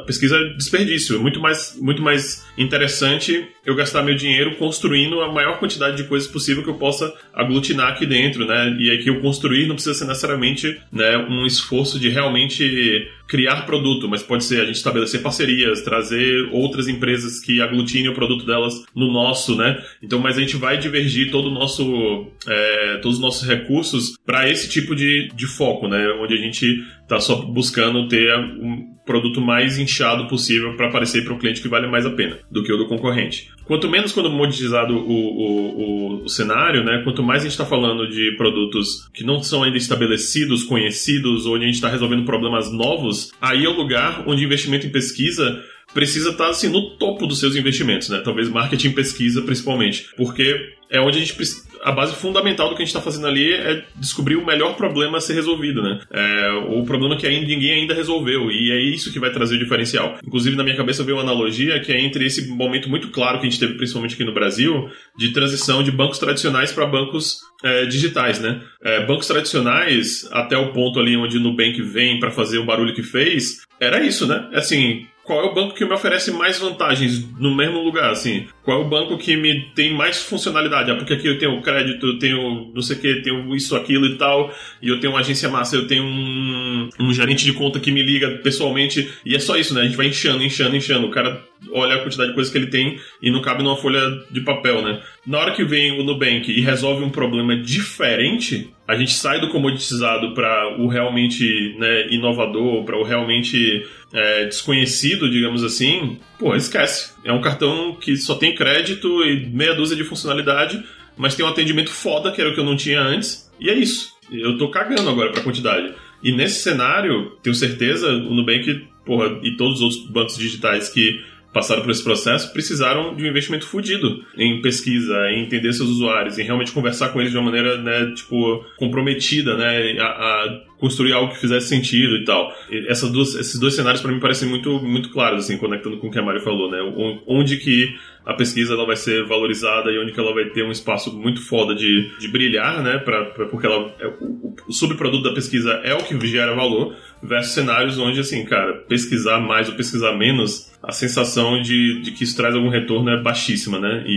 [0.04, 1.16] pesquisa é desperdício.
[1.16, 6.04] É muito mais, muito mais interessante eu gastar meu dinheiro construindo a maior quantidade de
[6.04, 8.76] coisas possível que eu possa aglutinar aqui dentro, né?
[8.78, 14.08] E aqui o construir não precisa ser necessariamente né, um esforço de realmente criar produto,
[14.08, 18.84] mas pode ser a gente estabelecer parcerias, trazer outras empresas que aglutinem o produto delas
[18.94, 19.82] no nosso, né?
[20.02, 24.48] Então, mas a gente vai divergir todo o nosso, é, todos os nossos recursos para
[24.48, 26.08] esse tipo de, de foco, né?
[26.20, 31.34] Onde a gente está só buscando ter um produto mais inchado possível para aparecer para
[31.34, 33.50] o cliente que vale mais a pena do que o do concorrente.
[33.64, 37.00] Quanto menos quando monetizado o, o, o, o cenário, né?
[37.02, 41.64] Quanto mais a gente está falando de produtos que não são ainda estabelecidos, conhecidos, onde
[41.64, 45.62] a gente está resolvendo problemas novos, aí é o lugar onde investimento em pesquisa
[45.92, 48.20] precisa estar tá, assim no topo dos seus investimentos, né?
[48.24, 51.36] Talvez marketing pesquisa principalmente, porque é onde a gente
[51.84, 55.18] a base fundamental do que a gente está fazendo ali é descobrir o melhor problema
[55.18, 56.00] a ser resolvido, né?
[56.10, 59.58] É, o problema que ainda, ninguém ainda resolveu e é isso que vai trazer o
[59.58, 60.16] diferencial.
[60.26, 63.46] Inclusive na minha cabeça veio uma analogia que é entre esse momento muito claro que
[63.46, 67.84] a gente teve principalmente aqui no Brasil de transição de bancos tradicionais para bancos é,
[67.84, 68.62] digitais, né?
[68.82, 72.94] É, bancos tradicionais até o ponto ali onde o Nubank vem para fazer o barulho
[72.94, 74.48] que fez era isso, né?
[74.54, 78.46] Assim, qual é o banco que me oferece mais vantagens no mesmo lugar, assim?
[78.62, 80.90] Qual é o banco que me tem mais funcionalidade?
[80.90, 84.06] Ah, porque aqui eu tenho crédito, eu tenho não sei o que, tenho isso, aquilo
[84.06, 87.80] e tal, e eu tenho uma agência massa, eu tenho um, um gerente de conta
[87.80, 89.80] que me liga pessoalmente, e é só isso, né?
[89.80, 91.06] A gente vai enchendo, enchendo, enchendo.
[91.06, 94.00] O cara olha a quantidade de coisas que ele tem e não cabe numa folha
[94.30, 95.00] de papel, né?
[95.26, 99.48] Na hora que vem o Nubank e resolve um problema diferente, a gente sai do
[99.48, 107.14] comoditizado para o realmente né, inovador, para o realmente é, desconhecido, digamos assim, pô, esquece.
[107.24, 110.84] É um cartão que só tem crédito e meia dúzia de funcionalidade,
[111.16, 113.74] mas tem um atendimento foda, que era o que eu não tinha antes, e é
[113.74, 114.12] isso.
[114.30, 115.94] Eu tô cagando agora pra quantidade.
[116.22, 121.22] E nesse cenário, tenho certeza, o Nubank, porra, e todos os outros bancos digitais que
[121.54, 126.38] passaram por esse processo precisaram de um investimento fodido em pesquisa, em entender seus usuários,
[126.38, 131.12] em realmente conversar com eles de uma maneira, né, tipo, comprometida, né, a, a construir
[131.12, 132.52] algo que fizesse sentido e tal.
[132.68, 136.08] E essas duas, esses dois cenários para mim parecem muito, muito claros, assim, conectando com
[136.08, 136.78] o que a Mari falou, né,
[137.26, 137.94] onde que
[138.24, 141.46] a pesquisa ela vai ser valorizada e onde que ela vai ter um espaço muito
[141.46, 142.98] foda de, de brilhar, né?
[142.98, 146.96] Pra, pra porque ela, é, o, o subproduto da pesquisa é o que gera valor,
[147.22, 152.24] versus cenários onde, assim, cara, pesquisar mais ou pesquisar menos, a sensação de, de que
[152.24, 154.04] isso traz algum retorno é baixíssima, né?
[154.06, 154.12] E,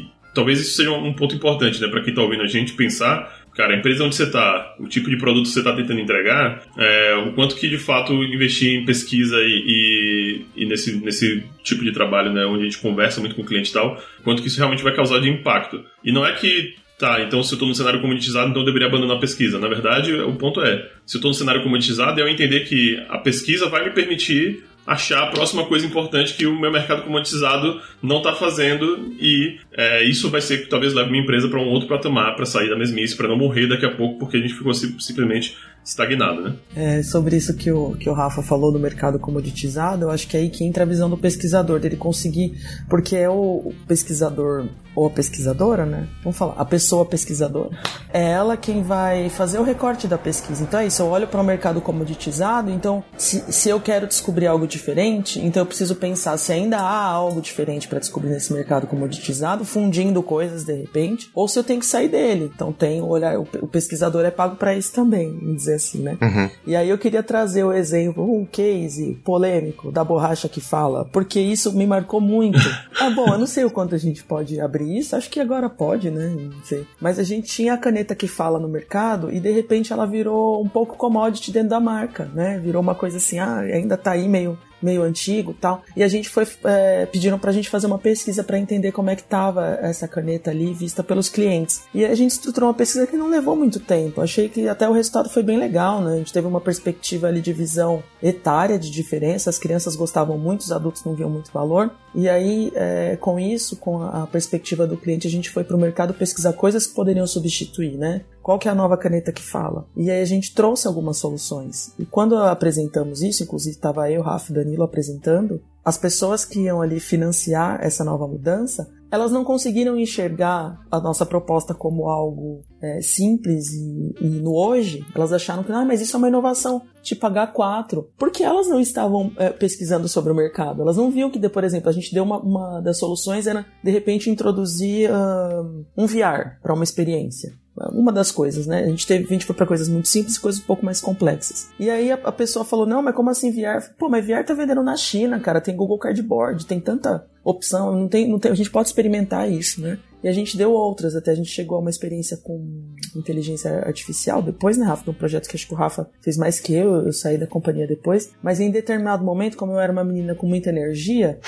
[0.00, 3.41] e talvez isso seja um ponto importante, né, para quem tá ouvindo a gente pensar
[3.54, 6.62] cara, a empresa onde você está, o tipo de produto que você está tentando entregar,
[6.76, 11.84] é, o quanto que de fato investir em pesquisa e, e, e, nesse, nesse tipo
[11.84, 14.48] de trabalho, né, onde a gente conversa muito com o cliente e tal, quanto que
[14.48, 15.84] isso realmente vai causar de impacto.
[16.04, 18.86] E não é que Tá, então se eu estou no cenário comoditizado, então eu deveria
[18.86, 19.58] abandonar a pesquisa.
[19.58, 22.96] Na verdade, o ponto é, se eu estou no cenário comoditizado, é eu entender que
[23.08, 27.80] a pesquisa vai me permitir achar a próxima coisa importante que o meu mercado comoditizado
[28.02, 31.68] não está fazendo e é, isso vai ser que talvez leve minha empresa para um
[31.68, 34.54] outro patamar para sair da mesmice, para não morrer daqui a pouco porque a gente
[34.54, 36.56] ficou simplesmente estagnado, né?
[36.76, 40.36] É, sobre isso que o, que o Rafa falou do mercado comoditizado, eu acho que
[40.36, 42.54] é aí que entra a visão do pesquisador, dele conseguir,
[42.88, 46.08] porque é o pesquisador ou a pesquisadora, né?
[46.22, 47.70] Vamos falar, a pessoa pesquisadora.
[48.12, 50.62] É ela quem vai fazer o recorte da pesquisa.
[50.62, 54.46] Então é isso, eu olho para o mercado comoditizado, então se, se eu quero descobrir
[54.46, 58.86] algo diferente, então eu preciso pensar se ainda há algo diferente para descobrir nesse mercado
[58.86, 62.50] comoditizado, fundindo coisas de repente, ou se eu tenho que sair dele.
[62.54, 66.02] Então tem o olhar, o, o pesquisador é pago para isso também, vamos dizer assim,
[66.02, 66.18] né?
[66.20, 66.50] Uhum.
[66.66, 71.40] E aí eu queria trazer o exemplo, um case polêmico da borracha que fala, porque
[71.40, 72.58] isso me marcou muito.
[73.00, 75.68] ah, bom, eu não sei o quanto a gente pode abrir isso, acho que agora
[75.68, 76.28] pode, né?
[76.28, 76.86] Não sei.
[77.00, 80.62] Mas a gente tinha a caneta que fala no mercado e de repente ela virou
[80.62, 82.58] um pouco commodity dentro da marca, né?
[82.58, 85.82] Virou uma coisa assim, ah, ainda tá aí meio meio antigo tal.
[85.96, 89.16] E a gente foi é, pediram pra gente fazer uma pesquisa para entender como é
[89.16, 91.82] que tava essa caneta ali vista pelos clientes.
[91.94, 94.20] E a gente estruturou uma pesquisa que não levou muito tempo.
[94.20, 96.14] Achei que até o resultado foi bem legal, né?
[96.14, 99.50] A gente teve uma perspectiva ali de visão etária de diferença.
[99.50, 101.90] As crianças gostavam muito, os adultos não viam muito valor.
[102.14, 105.80] E aí, é, com isso, com a perspectiva do cliente, a gente foi para o
[105.80, 108.22] mercado pesquisar coisas que poderiam substituir, né?
[108.42, 109.86] Qual que é a nova caneta que fala?
[109.96, 111.94] E aí a gente trouxe algumas soluções.
[111.98, 116.80] E quando apresentamos isso, inclusive estava eu, Rafa e Danilo apresentando, as pessoas que iam
[116.80, 123.02] ali financiar essa nova mudança, elas não conseguiram enxergar a nossa proposta como algo é,
[123.02, 125.04] simples e, e, no hoje.
[125.14, 128.06] Elas acharam que, ah, mas isso é uma inovação, tipo H4.
[128.16, 130.80] Porque elas não estavam é, pesquisando sobre o mercado.
[130.80, 133.90] Elas não viam que, por exemplo, a gente deu uma, uma das soluções era, de
[133.90, 137.52] repente, introduzir uh, um VR para uma experiência.
[137.90, 138.84] Uma das coisas, né?
[138.84, 141.00] A gente teve, a gente foi pra coisas muito simples e coisas um pouco mais
[141.00, 141.70] complexas.
[141.80, 143.82] E aí a, a pessoa falou: não, mas como assim VR?
[143.98, 145.60] Pô, mas VR tá vendendo na China, cara.
[145.60, 149.80] Tem Google Cardboard, tem tanta opção, não tem, não tem, a gente pode experimentar isso,
[149.80, 149.98] né?
[150.22, 154.40] E a gente deu outras, até a gente chegou a uma experiência com inteligência artificial
[154.40, 155.10] depois, né, Rafa?
[155.10, 157.88] Um projeto que acho que o Rafa fez mais que eu, eu saí da companhia
[157.88, 158.30] depois.
[158.40, 161.40] Mas em determinado momento, como eu era uma menina com muita energia,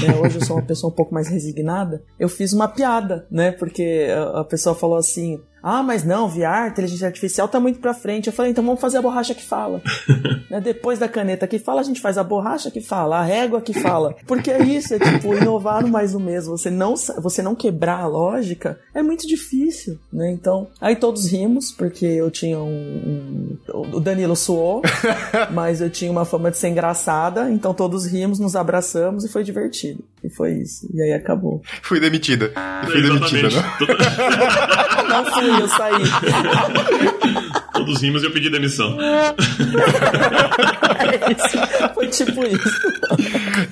[0.00, 3.52] né, hoje eu sou uma pessoa um pouco mais resignada, eu fiz uma piada, né?
[3.52, 7.94] Porque a, a pessoa falou assim: ah, mas não, VR, inteligência artificial tá muito pra
[7.94, 8.26] frente.
[8.26, 9.80] Eu falei, então vamos fazer a borracha que fala.
[10.50, 10.60] né?
[10.60, 13.72] Depois da caneta que fala, a gente faz a borracha que fala, a régua que
[13.72, 14.16] fala.
[14.26, 16.58] Porque é isso, é tipo, inovar no mais do mesmo.
[16.58, 20.30] Você não, você não quebrar a lógica é muito difícil, né?
[20.32, 23.56] Então, aí todos rimos, porque eu tinha um.
[23.72, 24.82] um o Danilo suou,
[25.52, 29.44] mas eu tinha uma fama de ser engraçada, então todos rimos, nos abraçamos e foi
[29.44, 30.02] divertido.
[30.24, 30.88] E foi isso.
[30.94, 31.62] E aí acabou.
[31.82, 32.52] Fui demitida.
[32.84, 33.62] Fui demitida, né?
[35.08, 36.02] não fui eu saí.
[37.84, 38.96] Todos rimos e eu pedi demissão.
[39.02, 39.32] é
[41.32, 41.58] isso.
[41.94, 42.80] Foi tipo isso.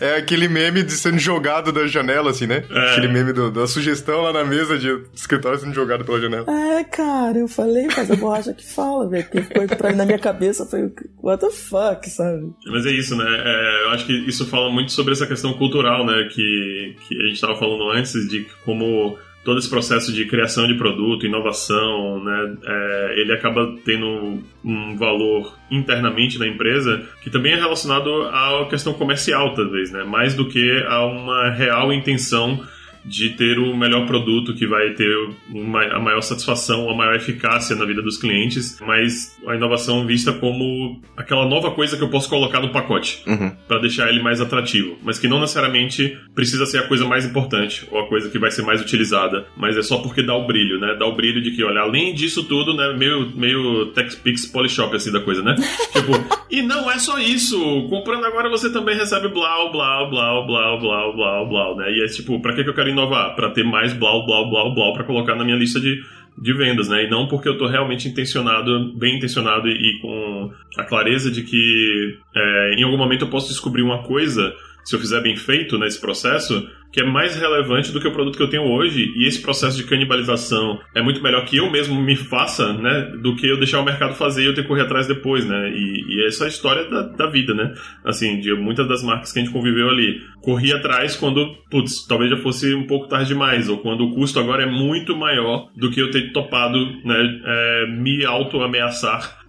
[0.00, 2.64] É aquele meme de sendo jogado da janela, assim, né?
[2.68, 2.90] É.
[2.90, 6.44] Aquele meme do, da sugestão lá na mesa de escritório sendo jogado pela janela.
[6.48, 9.24] É, cara, eu falei, faz a borracha que fala, velho.
[9.30, 10.90] Porque foi pra, na minha cabeça foi
[11.22, 12.52] what the fuck, sabe?
[12.66, 13.24] Mas é isso, né?
[13.24, 16.28] É, eu acho que isso fala muito sobre essa questão cultural, né?
[16.32, 20.74] Que, que a gente tava falando antes, de como todo esse processo de criação de
[20.74, 27.56] produto, inovação, né, é, ele acaba tendo um valor internamente na empresa que também é
[27.56, 32.60] relacionado à questão comercial, talvez, né, mais do que a uma real intenção
[33.04, 35.14] de ter o melhor produto que vai ter
[35.48, 40.32] uma, a maior satisfação, a maior eficácia na vida dos clientes, mas a inovação vista
[40.32, 43.50] como aquela nova coisa que eu posso colocar no pacote uhum.
[43.66, 47.86] para deixar ele mais atrativo, mas que não necessariamente precisa ser a coisa mais importante
[47.90, 50.78] ou a coisa que vai ser mais utilizada, mas é só porque dá o brilho,
[50.78, 50.94] né?
[50.98, 55.12] Dá o brilho de que, olha, além disso tudo, né, meio meio TechPix Polishop assim
[55.12, 55.54] da coisa, né?
[55.92, 56.12] tipo,
[56.50, 61.12] e não é só isso, comprando agora você também recebe blá blá blá blá blá
[61.12, 61.92] blá blá, né?
[61.92, 63.34] E é tipo, para que eu quero inovar?
[63.34, 66.02] Para ter mais blá, blá, blá, blá para colocar na minha lista de,
[66.36, 67.04] de vendas, né?
[67.04, 71.42] E não porque eu estou realmente intencionado, bem intencionado e, e, com a clareza de
[71.42, 75.78] que é, em algum momento eu posso descobrir uma coisa, se eu fizer bem feito
[75.78, 79.26] nesse processo, que é mais relevante do que o produto que eu tenho hoje, e
[79.26, 83.46] esse processo de canibalização é muito melhor que eu mesmo me faça, né, do que
[83.46, 86.26] eu deixar o mercado fazer e eu ter que correr atrás depois, né, e, e
[86.26, 87.74] essa é a história da, da, vida, né,
[88.04, 90.20] assim, de muitas das marcas que a gente conviveu ali.
[90.42, 94.40] Corri atrás quando, putz, talvez já fosse um pouco tarde demais, ou quando o custo
[94.40, 99.39] agora é muito maior do que eu ter topado, né, é, me auto-ameaçar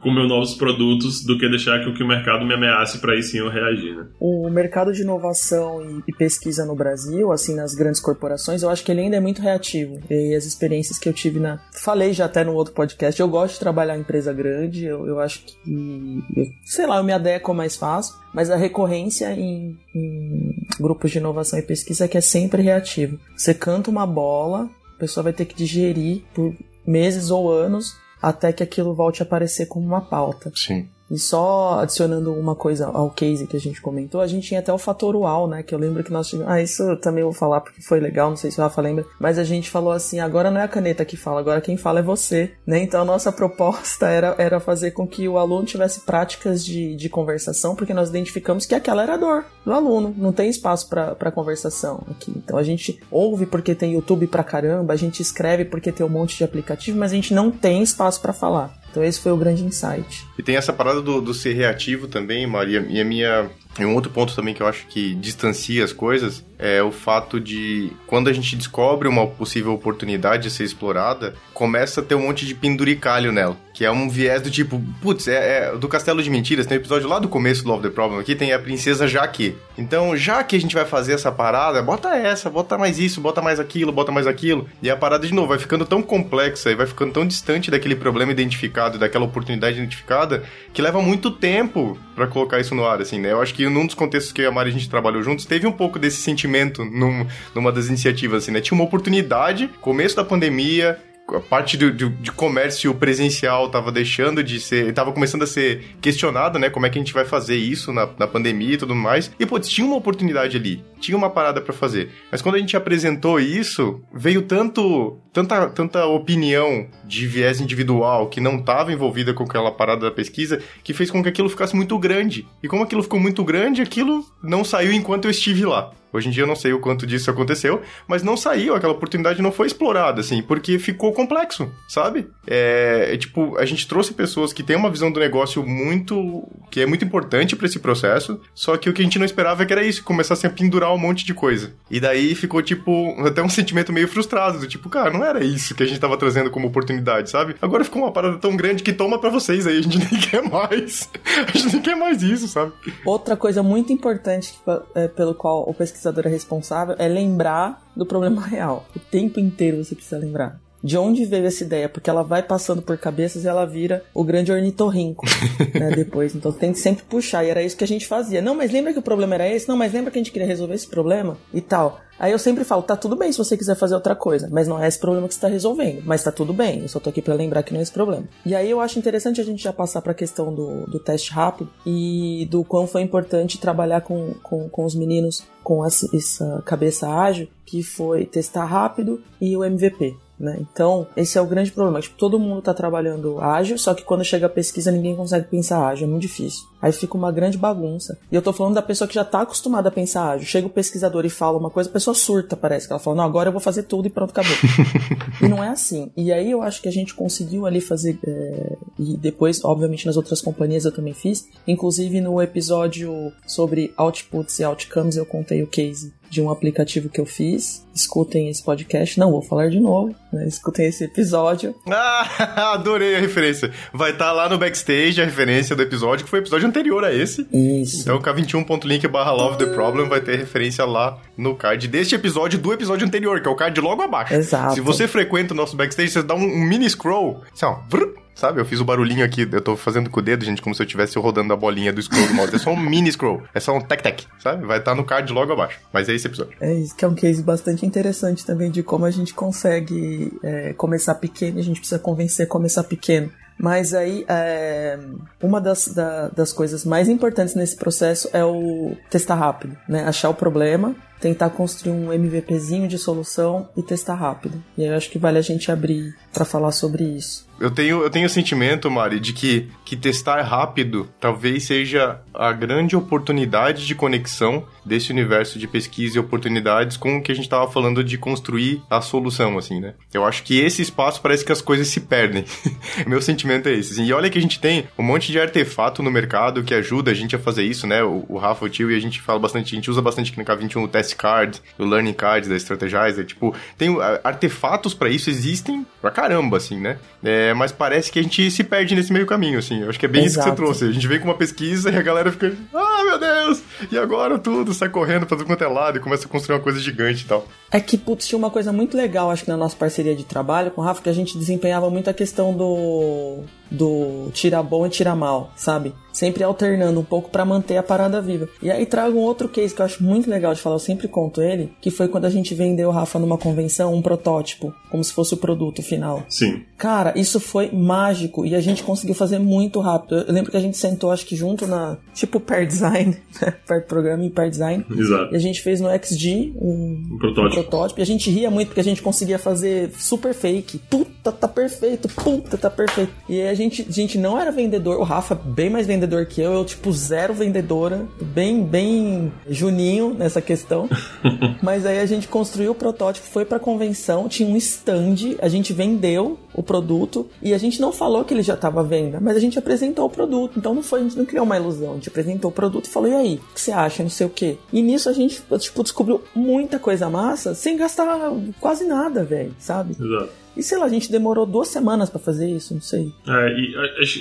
[0.00, 3.38] com meus novos produtos, do que deixar que o mercado me ameace para aí sim
[3.38, 4.06] eu reagir, né.
[4.18, 8.92] O mercado de inovação e pesquisa no Brasil, assim, nas grandes corporações, eu acho que
[8.92, 9.98] ele ainda é muito reativo.
[10.10, 11.60] E as experiências que eu tive na.
[11.72, 15.20] Falei já até no outro podcast, eu gosto de trabalhar em empresa grande, eu, eu
[15.20, 16.24] acho que.
[16.64, 21.58] Sei lá, eu me adequo mais fácil, mas a recorrência em, em grupos de inovação
[21.58, 23.18] e pesquisa é que é sempre reativo.
[23.36, 26.54] Você canta uma bola, a pessoa vai ter que digerir por
[26.86, 30.52] meses ou anos até que aquilo volte a aparecer como uma pauta.
[30.54, 30.88] Sim.
[31.10, 34.72] E só adicionando uma coisa ao case que a gente comentou, a gente tinha até
[34.72, 35.62] o fator UAU, né?
[35.62, 36.50] Que eu lembro que nós tivemos.
[36.50, 39.04] Ah, isso eu também vou falar porque foi legal, não sei se o Rafa lembra.
[39.18, 41.98] Mas a gente falou assim: agora não é a caneta que fala, agora quem fala
[41.98, 42.82] é você, né?
[42.82, 47.08] Então a nossa proposta era, era fazer com que o aluno tivesse práticas de, de
[47.08, 50.14] conversação, porque nós identificamos que aquela era a dor do aluno.
[50.16, 52.32] Não tem espaço para conversação aqui.
[52.36, 56.08] Então a gente ouve porque tem YouTube pra caramba, a gente escreve porque tem um
[56.08, 58.79] monte de aplicativo, mas a gente não tem espaço para falar.
[58.90, 60.26] Então esse foi o grande insight.
[60.38, 63.94] E tem essa parada do, do ser reativo também, Maria, e a minha e um
[63.94, 68.28] outro ponto também que eu acho que distancia as coisas é o fato de quando
[68.28, 72.54] a gente descobre uma possível oportunidade de ser explorada, começa a ter um monte de
[72.54, 73.56] penduricalho nela.
[73.72, 76.80] Que é um viés do tipo, putz, é, é do Castelo de Mentiras, tem um
[76.80, 79.56] episódio lá do começo do Love the Problem aqui, tem a princesa Jaque.
[79.78, 83.40] Então, já que a gente vai fazer essa parada, bota essa, bota mais isso, bota
[83.40, 84.68] mais aquilo, bota mais aquilo.
[84.82, 87.96] E a parada, de novo, vai ficando tão complexa e vai ficando tão distante daquele
[87.96, 90.42] problema identificado, daquela oportunidade identificada,
[90.74, 93.32] que leva muito tempo para colocar isso no ar, assim, né?
[93.32, 95.72] Eu acho que num dos contextos que a Mari a gente trabalhou juntos, teve um
[95.72, 98.60] pouco desse sentimento num, numa das iniciativas, assim, né?
[98.60, 100.98] Tinha uma oportunidade, começo da pandemia,
[101.36, 105.96] a parte do, do, de comércio presencial estava deixando de ser, estava começando a ser
[106.00, 106.70] questionada, né?
[106.70, 109.30] Como é que a gente vai fazer isso na, na pandemia e tudo mais.
[109.38, 112.10] E, pô, tinha uma oportunidade ali, tinha uma parada para fazer.
[112.30, 118.40] Mas quando a gente apresentou isso, veio tanto, tanta, tanta opinião de viés individual que
[118.40, 121.98] não estava envolvida com aquela parada da pesquisa, que fez com que aquilo ficasse muito
[121.98, 122.46] grande.
[122.62, 125.92] E como aquilo ficou muito grande, aquilo não saiu enquanto eu estive lá.
[126.12, 129.40] Hoje em dia eu não sei o quanto disso aconteceu, mas não saiu, aquela oportunidade
[129.40, 132.28] não foi explorada, assim, porque ficou complexo, sabe?
[132.46, 136.48] É, é tipo, a gente trouxe pessoas que têm uma visão do negócio muito.
[136.70, 139.62] que é muito importante para esse processo, só que o que a gente não esperava
[139.62, 141.72] é que era isso, começasse a pendurar um monte de coisa.
[141.90, 145.74] E daí ficou, tipo, até um sentimento meio frustrado, do tipo, cara, não era isso
[145.74, 147.54] que a gente tava trazendo como oportunidade, sabe?
[147.62, 150.42] Agora ficou uma parada tão grande que toma para vocês aí, a gente nem quer
[150.42, 151.08] mais.
[151.46, 152.72] A gente nem quer mais isso, sabe?
[153.04, 158.06] Outra coisa muito importante que, é, pelo qual o pesquisador é responsável é lembrar do
[158.06, 158.86] problema real.
[158.94, 162.82] O tempo inteiro você precisa lembrar de onde veio essa ideia, porque ela vai passando
[162.82, 165.26] por cabeças e ela vira o grande ornitorrinco,
[165.78, 166.34] né, depois.
[166.34, 168.40] Então tem que sempre puxar, e era isso que a gente fazia.
[168.40, 169.68] Não, mas lembra que o problema era esse?
[169.68, 171.36] Não, mas lembra que a gente queria resolver esse problema?
[171.52, 172.00] E tal.
[172.20, 174.78] Aí eu sempre falo, tá tudo bem se você quiser fazer outra coisa, mas não
[174.78, 176.02] é esse problema que você tá resolvendo.
[176.04, 178.24] Mas tá tudo bem, eu só tô aqui para lembrar que não é esse problema.
[178.44, 181.70] E aí eu acho interessante a gente já passar pra questão do, do teste rápido
[181.86, 187.08] e do quão foi importante trabalhar com, com, com os meninos com essa, essa cabeça
[187.08, 190.14] ágil, que foi testar rápido e o MVP.
[190.40, 190.56] Né?
[190.58, 192.00] Então, esse é o grande problema.
[192.00, 195.86] Tipo, todo mundo está trabalhando ágil, só que quando chega a pesquisa ninguém consegue pensar
[195.86, 196.69] ágil, é muito difícil.
[196.80, 198.18] Aí fica uma grande bagunça.
[198.30, 200.46] E eu tô falando da pessoa que já tá acostumada a pensar ágil.
[200.46, 203.24] Chega o pesquisador e fala uma coisa, a pessoa surta, parece que ela fala: "Não,
[203.24, 204.52] agora eu vou fazer tudo e pronto, acabou".
[205.42, 206.10] e não é assim.
[206.16, 208.76] E aí eu acho que a gente conseguiu ali fazer é...
[208.98, 214.64] e depois, obviamente, nas outras companhias eu também fiz, inclusive no episódio sobre outputs e
[214.64, 217.84] outcomes eu contei o case de um aplicativo que eu fiz.
[217.92, 219.18] Escutem esse podcast.
[219.18, 220.46] Não vou falar de novo, né?
[220.46, 221.74] Escutem esse episódio.
[221.90, 223.72] Ah, adorei a referência.
[223.92, 227.04] Vai estar tá lá no backstage a referência do episódio, que foi o episódio anterior
[227.04, 227.46] a esse.
[227.52, 228.00] Isso.
[228.00, 232.72] Então, k21.link barra love the problem vai ter referência lá no card deste episódio do
[232.72, 234.34] episódio anterior, que é o card logo abaixo.
[234.34, 234.74] Exato.
[234.74, 238.20] Se você frequenta o nosso backstage, você dá um, um mini scroll, assim, ó, vrr,
[238.40, 238.58] Sabe?
[238.58, 240.86] Eu fiz o barulhinho aqui, eu tô fazendo com o dedo, gente, como se eu
[240.86, 242.54] estivesse rodando a bolinha do scroll do mouse.
[242.54, 243.42] É só um mini scroll.
[243.52, 244.64] É só um tec-tec, sabe?
[244.64, 245.78] Vai estar tá no card logo abaixo.
[245.92, 246.54] Mas é esse episódio.
[246.58, 250.72] É isso, que é um case bastante interessante também de como a gente consegue é,
[250.72, 253.30] começar pequeno e a gente precisa convencer a começar pequeno.
[253.60, 254.98] Mas aí, é,
[255.42, 260.02] uma das, da, das coisas mais importantes nesse processo é o testar rápido, né?
[260.04, 264.62] Achar o problema, tentar construir um MVPzinho de solução e testar rápido.
[264.76, 268.02] E aí eu acho que vale a gente abrir para falar sobre isso eu tenho,
[268.02, 273.86] eu tenho o sentimento, Mari, de que, que testar rápido talvez seja a grande oportunidade
[273.86, 278.02] de conexão desse universo de pesquisa e oportunidades com o que a gente estava falando
[278.02, 279.92] de construir a solução, assim, né?
[280.12, 282.46] Eu acho que esse espaço parece que as coisas se perdem.
[283.06, 283.92] Meu sentimento é esse.
[283.92, 284.06] Assim.
[284.06, 287.14] E olha que a gente tem um monte de artefato no mercado que ajuda a
[287.14, 288.02] gente a fazer isso, né?
[288.02, 290.38] O, o Rafa, o Tio, e a gente fala bastante, a gente usa bastante aqui
[290.38, 293.24] no K21 o Test Card, o Learning Card da Strategizer.
[293.24, 296.98] Tipo, tem artefatos para isso, existem pra caramba, assim, né?
[297.22, 299.82] É, mas parece que a gente se perde nesse meio caminho, assim.
[299.82, 300.48] Eu acho que é bem Exato.
[300.48, 300.84] isso que você trouxe.
[300.84, 303.62] A gente vem com uma pesquisa e a galera fica, ah, meu Deus!
[303.90, 306.62] E agora tudo sai correndo pra tudo quanto é lado e começa a construir uma
[306.62, 307.46] coisa gigante e tal.
[307.70, 310.70] É que, putz, tinha uma coisa muito legal, acho que na nossa parceria de trabalho
[310.70, 314.90] com o Rafa, que a gente desempenhava muito a questão do do tira bom e
[314.90, 315.94] tira mal, sabe?
[316.12, 318.48] Sempre alternando um pouco para manter a parada viva.
[318.60, 321.06] E aí trago um outro case que eu acho muito legal de falar, eu sempre
[321.06, 325.12] conto ele, que foi quando a gente vendeu, Rafa, numa convenção, um protótipo, como se
[325.12, 326.24] fosse o produto final.
[326.28, 326.62] Sim.
[326.76, 330.24] Cara, isso foi mágico e a gente conseguiu fazer muito rápido.
[330.26, 333.54] Eu lembro que a gente sentou, acho que junto na, tipo, pair design, né?
[333.66, 334.84] pair programa e pair design.
[334.90, 335.32] Exato.
[335.32, 337.60] E a gente fez no XG um, um, protótipo.
[337.60, 338.00] um protótipo.
[338.00, 340.78] E a gente ria muito porque a gente conseguia fazer super fake.
[340.90, 343.12] Puta, tá perfeito, puta, tá perfeito.
[343.28, 346.52] E a gente, a gente não era vendedor, o Rafa bem mais vendedor que eu,
[346.52, 350.88] eu tipo zero vendedora, bem bem juninho nessa questão.
[351.62, 355.72] Mas aí a gente construiu o protótipo, foi pra convenção, tinha um stand, a gente
[355.72, 359.36] vendeu o produto e a gente não falou que ele já estava à venda, mas
[359.36, 360.58] a gente apresentou o produto.
[360.58, 362.90] Então não foi, a gente não criou uma ilusão, a gente apresentou o produto e
[362.90, 364.58] falou: "E aí, o que você acha, não sei o quê?".
[364.72, 369.92] E nisso a gente tipo descobriu muita coisa massa sem gastar quase nada, velho, sabe?
[369.92, 370.39] Exato.
[370.56, 373.12] E sei lá, a gente demorou duas semanas para fazer isso, não sei.
[373.26, 373.74] É, e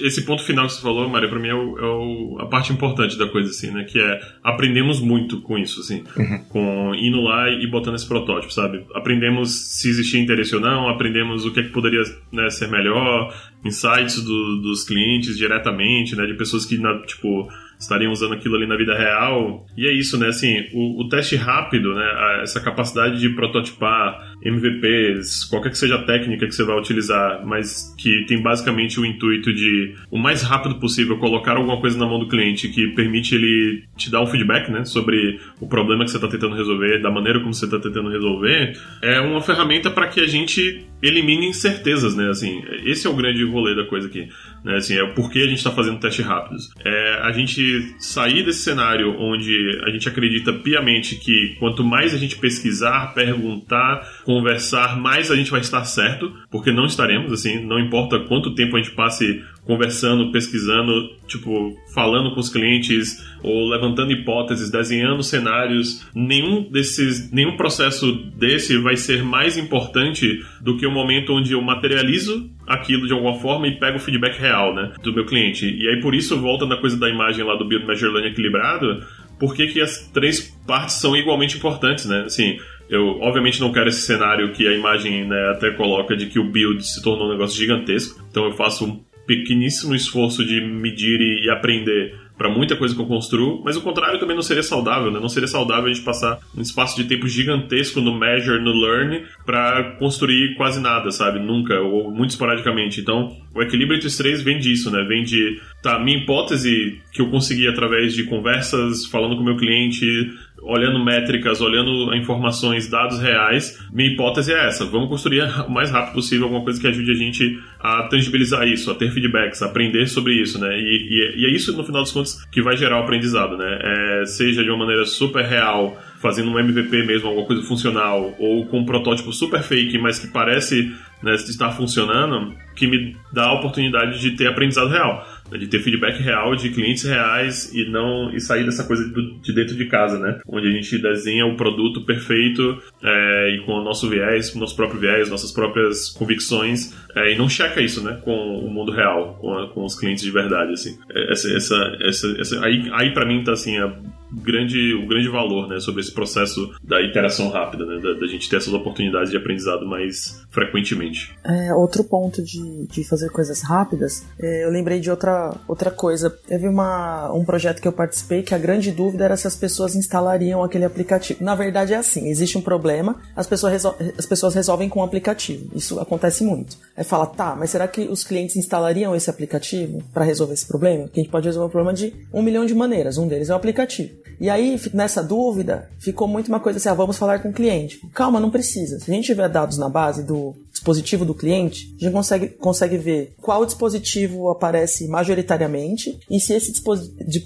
[0.05, 2.71] esse ponto final que você falou, Maria, pra mim é, o, é o, a parte
[2.71, 3.83] importante da coisa, assim, né?
[3.83, 6.43] Que é aprendemos muito com isso, assim, uhum.
[6.49, 8.85] com indo lá e botando esse protótipo, sabe?
[8.93, 12.01] Aprendemos se existia interesse ou não, aprendemos o que, é que poderia
[12.31, 13.33] né, ser melhor,
[13.65, 16.25] insights do, dos clientes diretamente, né?
[16.25, 17.49] De pessoas que, na, tipo
[17.79, 19.65] estariam usando aquilo ali na vida real.
[19.77, 20.27] E é isso, né?
[20.27, 22.41] Assim, o, o teste rápido, né?
[22.43, 27.93] essa capacidade de prototipar MVPs, qualquer que seja a técnica que você vai utilizar, mas
[27.97, 32.19] que tem basicamente o intuito de o mais rápido possível colocar alguma coisa na mão
[32.19, 36.17] do cliente que permite ele te dar um feedback, né, sobre o problema que você
[36.17, 40.19] está tentando resolver, da maneira como você está tentando resolver, é uma ferramenta para que
[40.19, 42.29] a gente elimine incertezas, né?
[42.29, 44.27] Assim, esse é o grande rolê da coisa aqui.
[44.63, 44.75] Né?
[44.75, 46.69] Assim, é o porquê a gente está fazendo testes rápidos.
[46.83, 52.17] É a gente sair desse cenário onde a gente acredita piamente que quanto mais a
[52.17, 57.79] gente pesquisar, perguntar, conversar, mais a gente vai estar certo, porque não estaremos, assim, não
[57.79, 64.11] importa quanto tempo a gente passe conversando, pesquisando, tipo, falando com os clientes ou levantando
[64.11, 70.91] hipóteses, desenhando cenários, nenhum desses, nenhum processo desse vai ser mais importante do que o
[70.91, 75.11] momento onde eu materializo aquilo de alguma forma e pego o feedback real, né, do
[75.11, 75.65] meu cliente.
[75.65, 79.03] E aí por isso volta na coisa da imagem lá do Build Measure equilibrado,
[79.39, 82.23] por que, que as três partes são igualmente importantes, né?
[82.25, 82.57] Assim,
[82.89, 86.49] eu obviamente não quero esse cenário que a imagem né, até coloca de que o
[86.49, 88.19] build se tornou um negócio gigantesco.
[88.29, 93.05] Então eu faço um pequeníssimo esforço de medir e aprender para muita coisa que eu
[93.05, 95.19] construo, mas o contrário também não seria saudável, né?
[95.19, 99.25] Não seria saudável a gente passar um espaço de tempo gigantesco no measure, no learn,
[99.45, 101.37] para construir quase nada, sabe?
[101.37, 103.01] Nunca, ou muito esporadicamente.
[103.01, 105.03] Então, o equilíbrio entre os três vem disso, né?
[105.03, 109.57] Vem de, tá, minha hipótese que eu consegui através de conversas, falando com o meu
[109.57, 110.31] cliente,
[110.63, 116.13] olhando métricas, olhando informações, dados reais, minha hipótese é essa: vamos construir o mais rápido
[116.13, 120.07] possível alguma coisa que ajude a gente a tangibilizar isso, a ter feedbacks, a aprender
[120.07, 120.77] sobre isso, né?
[120.77, 123.79] E, e, e é isso, no final dos contos, que vai gerar o aprendizado, né?
[123.81, 128.65] É, seja de uma maneira super real, fazendo um MVP mesmo, alguma coisa funcional, ou
[128.65, 130.93] com um protótipo super fake, mas que parece
[131.23, 135.25] né, estar funcionando, que me dá a oportunidade de ter aprendizado real
[135.57, 139.03] de ter feedback real de clientes reais e não e sair dessa coisa
[139.41, 140.39] de dentro de casa, né?
[140.47, 144.99] Onde a gente desenha o produto perfeito é, e com o nosso viés, nosso próprio
[144.99, 148.19] viés, nossas próprias convicções é, e não checa isso, né?
[148.23, 150.97] Com o mundo real, com, a, com os clientes de verdade, assim.
[151.13, 153.93] É, essa, essa, essa, essa aí, aí para mim tá assim a
[154.31, 155.79] grande, o grande valor, né?
[155.79, 157.99] Sobre esse processo da interação rápida, né?
[157.99, 161.33] Da, da gente ter essas oportunidades de aprendizado mais frequentemente.
[161.43, 166.29] É, outro ponto de, de fazer coisas rápidas, é, eu lembrei de outra outra, coisa.
[166.29, 169.95] Teve uma, um projeto que eu participei que a grande dúvida era se as pessoas
[169.95, 171.43] instalariam aquele aplicativo.
[171.43, 173.85] Na verdade é assim, existe um problema, as pessoas,
[174.17, 175.69] as pessoas resolvem com o aplicativo.
[175.75, 176.77] Isso acontece muito.
[176.95, 181.07] Aí fala, tá, mas será que os clientes instalariam esse aplicativo para resolver esse problema?
[181.07, 183.17] Que a gente pode resolver o problema de um milhão de maneiras.
[183.17, 184.09] Um deles é o aplicativo.
[184.39, 187.99] E aí, nessa dúvida, ficou muito uma coisa assim, ah, vamos falar com o cliente.
[188.13, 188.99] Calma, não precisa.
[188.99, 192.97] Se a gente tiver dados na base do dispositivo do cliente, a gente consegue, consegue
[192.97, 196.71] ver qual dispositivo aparece majoritariamente e se esse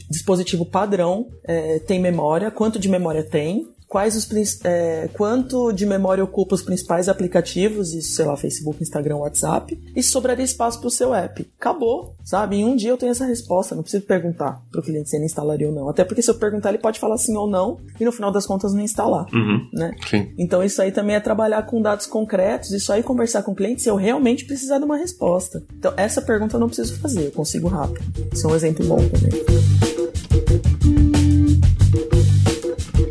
[0.09, 4.27] dispositivo padrão é, tem memória, quanto de memória tem, quais os
[4.65, 10.01] é, quanto de memória ocupa os principais aplicativos, isso, sei lá, Facebook, Instagram, WhatsApp, e
[10.01, 11.47] sobraria espaço para o seu app.
[11.59, 12.55] Acabou, sabe?
[12.55, 15.25] Em um dia eu tenho essa resposta, não preciso perguntar para o cliente se ele
[15.25, 15.87] instalaria ou não.
[15.89, 18.47] Até porque se eu perguntar, ele pode falar sim ou não, e no final das
[18.47, 19.27] contas não instalar.
[19.31, 19.69] Uhum.
[19.71, 19.93] Né?
[20.09, 20.33] Sim.
[20.39, 23.83] Então isso aí também é trabalhar com dados concretos, isso aí conversar com o cliente
[23.83, 25.61] se eu realmente precisar de uma resposta.
[25.77, 28.01] Então essa pergunta eu não preciso fazer, eu consigo rápido.
[28.33, 29.92] Isso é um exemplo bom também.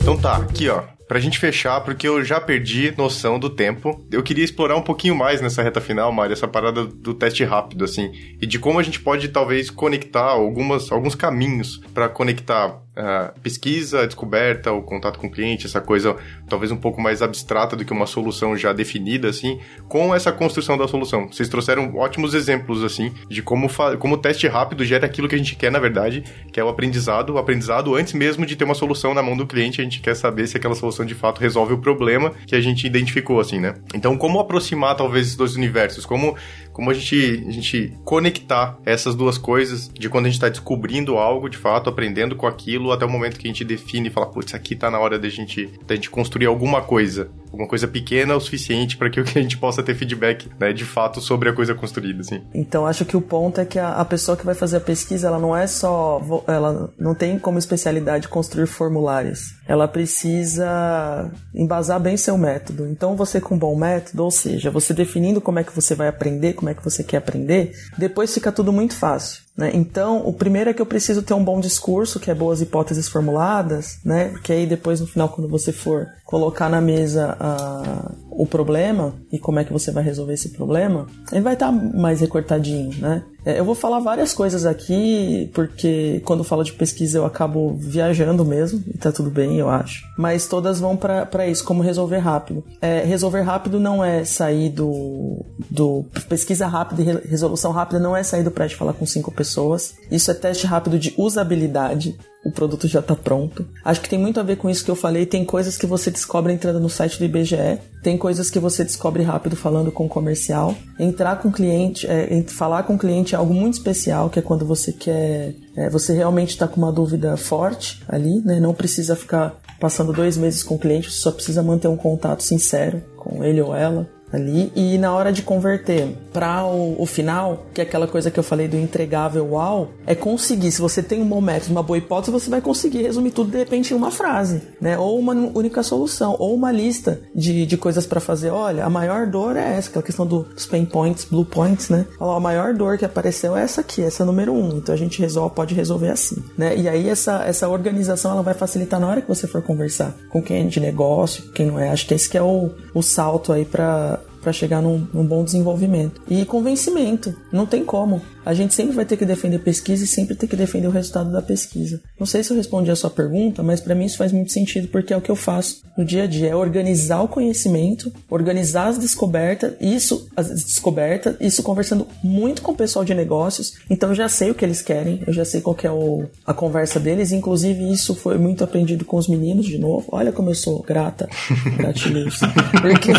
[0.02, 0.82] Então tá, aqui ó.
[1.06, 5.14] Pra gente fechar, porque eu já perdi noção do tempo, eu queria explorar um pouquinho
[5.14, 8.82] mais nessa reta final, Mari, essa parada do teste rápido, assim, e de como a
[8.82, 15.26] gente pode talvez conectar algumas, alguns caminhos para conectar uh, pesquisa, descoberta, o contato com
[15.26, 16.16] o cliente, essa coisa
[16.48, 20.76] talvez um pouco mais abstrata do que uma solução já definida, assim, com essa construção
[20.76, 21.28] da solução.
[21.28, 23.68] Vocês trouxeram ótimos exemplos, assim, de como,
[23.98, 26.68] como o teste rápido gera aquilo que a gente quer, na verdade, que é o
[26.68, 30.00] aprendizado, o aprendizado antes mesmo de ter uma solução na mão do cliente, a gente
[30.00, 33.60] quer saber se aquela solução de fato resolve o problema que a gente identificou, assim,
[33.60, 33.74] né?
[33.94, 36.04] Então, como aproximar talvez esses dois universos?
[36.04, 36.36] Como
[36.72, 41.18] como a gente, a gente conectar essas duas coisas de quando a gente está descobrindo
[41.18, 44.26] algo, de fato, aprendendo com aquilo, até o momento que a gente define e fala,
[44.26, 48.34] putz, aqui tá na hora da gente, da gente construir alguma coisa alguma coisa pequena
[48.34, 51.74] o suficiente para que a gente possa ter feedback, né, de fato sobre a coisa
[51.74, 52.40] construída, assim.
[52.54, 55.28] Então acho que o ponto é que a, a, pessoa que vai fazer a pesquisa,
[55.28, 59.54] ela não é só, ela não tem como especialidade construir formulários.
[59.68, 62.88] Ela precisa embasar bem seu método.
[62.88, 66.08] Então você com um bom método, ou seja, você definindo como é que você vai
[66.08, 69.42] aprender, como é que você quer aprender, depois fica tudo muito fácil.
[69.56, 69.70] Né?
[69.74, 73.08] Então, o primeiro é que eu preciso ter um bom discurso, que é boas hipóteses
[73.08, 74.28] formuladas, né?
[74.28, 79.36] Porque aí depois, no final, quando você for colocar na mesa a, o problema e
[79.36, 83.24] como é que você vai resolver esse problema, ele vai estar tá mais recortadinho, né?
[83.44, 88.44] É, eu vou falar várias coisas aqui, porque quando falo de pesquisa eu acabo viajando
[88.44, 90.04] mesmo, e tá tudo bem, eu acho.
[90.16, 92.62] Mas todas vão para isso, como resolver rápido.
[92.80, 96.04] É, resolver rápido não é sair do, do.
[96.28, 99.96] Pesquisa rápida e resolução rápida não é sair do prédio falar com cinco pessoas.
[100.08, 103.66] Isso é teste rápido de usabilidade o produto já está pronto.
[103.84, 105.24] Acho que tem muito a ver com isso que eu falei.
[105.24, 109.22] Tem coisas que você descobre entrando no site do IBGE, tem coisas que você descobre
[109.22, 110.74] rápido falando com o comercial.
[110.98, 114.42] Entrar com o cliente, é, falar com o cliente é algo muito especial, que é
[114.42, 115.54] quando você quer.
[115.76, 118.58] É, você realmente está com uma dúvida forte ali, né?
[118.58, 122.42] Não precisa ficar passando dois meses com o cliente, você só precisa manter um contato
[122.42, 127.66] sincero com ele ou ela ali e na hora de converter para o, o, final,
[127.74, 131.20] que é aquela coisa que eu falei do entregável uau, é conseguir, se você tem
[131.20, 134.10] um bom método, uma boa hipótese, você vai conseguir resumir tudo de repente em uma
[134.10, 134.98] frase, né?
[134.98, 138.50] Ou uma única solução, ou uma lista de, de coisas para fazer.
[138.50, 142.06] Olha, a maior dor é essa, aquela questão do, dos pain points, blue points, né?
[142.18, 144.78] Olha, a maior dor que apareceu é essa aqui, essa é número um.
[144.78, 146.76] Então a gente resolve, pode resolver assim, né?
[146.76, 150.42] E aí essa, essa organização ela vai facilitar na hora que você for conversar com
[150.42, 151.90] quem é de negócio, quem não é.
[151.90, 155.44] Acho que esse que é o, o salto aí para para chegar num, num, bom
[155.44, 156.20] desenvolvimento.
[156.28, 158.20] E convencimento, não tem como.
[158.44, 161.30] A gente sempre vai ter que defender pesquisa e sempre ter que defender o resultado
[161.30, 162.00] da pesquisa.
[162.18, 164.88] Não sei se eu respondi a sua pergunta, mas para mim isso faz muito sentido
[164.88, 168.88] porque é o que eu faço no dia a dia, é organizar o conhecimento, organizar
[168.88, 173.74] as descobertas, isso as descobertas, isso conversando muito com o pessoal de negócios.
[173.88, 176.54] Então eu já sei o que eles querem, eu já sei qual é o, a
[176.54, 180.06] conversa deles, inclusive isso foi muito aprendido com os meninos de novo.
[180.10, 181.28] Olha como eu sou grata,
[181.76, 182.40] gratiluz.
[182.80, 183.10] Porque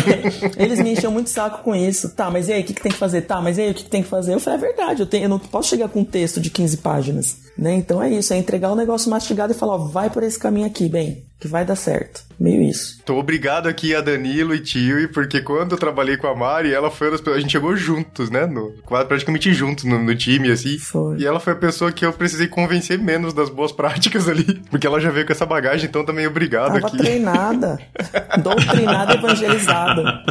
[0.62, 2.10] eles me encham muito saco com isso.
[2.10, 3.22] Tá, mas e aí, o que, que tem que fazer?
[3.22, 4.34] Tá, mas e aí, o que, que tem que fazer?
[4.34, 6.78] Eu falei, é verdade, eu, tenho, eu não posso chegar com um texto de 15
[6.78, 7.44] páginas.
[7.56, 7.74] Né?
[7.76, 10.36] Então é isso, é entregar o um negócio mastigado e falar, ó, vai por esse
[10.36, 12.24] caminho aqui, bem, que vai dar certo.
[12.38, 13.00] Meio isso.
[13.04, 16.90] Tô obrigado aqui a Danilo e Tio, porque quando eu trabalhei com a Mari, ela
[16.90, 17.36] foi das pessoas.
[17.36, 18.44] A gente chegou juntos, né?
[18.44, 18.72] No,
[19.06, 20.76] praticamente juntos no, no, time, assim.
[20.78, 21.18] Foi.
[21.18, 24.60] E ela foi a pessoa que eu precisei convencer menos das boas práticas ali.
[24.68, 26.96] Porque ela já veio com essa bagagem, então também obrigado Tava aqui.
[26.96, 27.78] treinada.
[28.42, 30.24] Doutrinada evangelizada.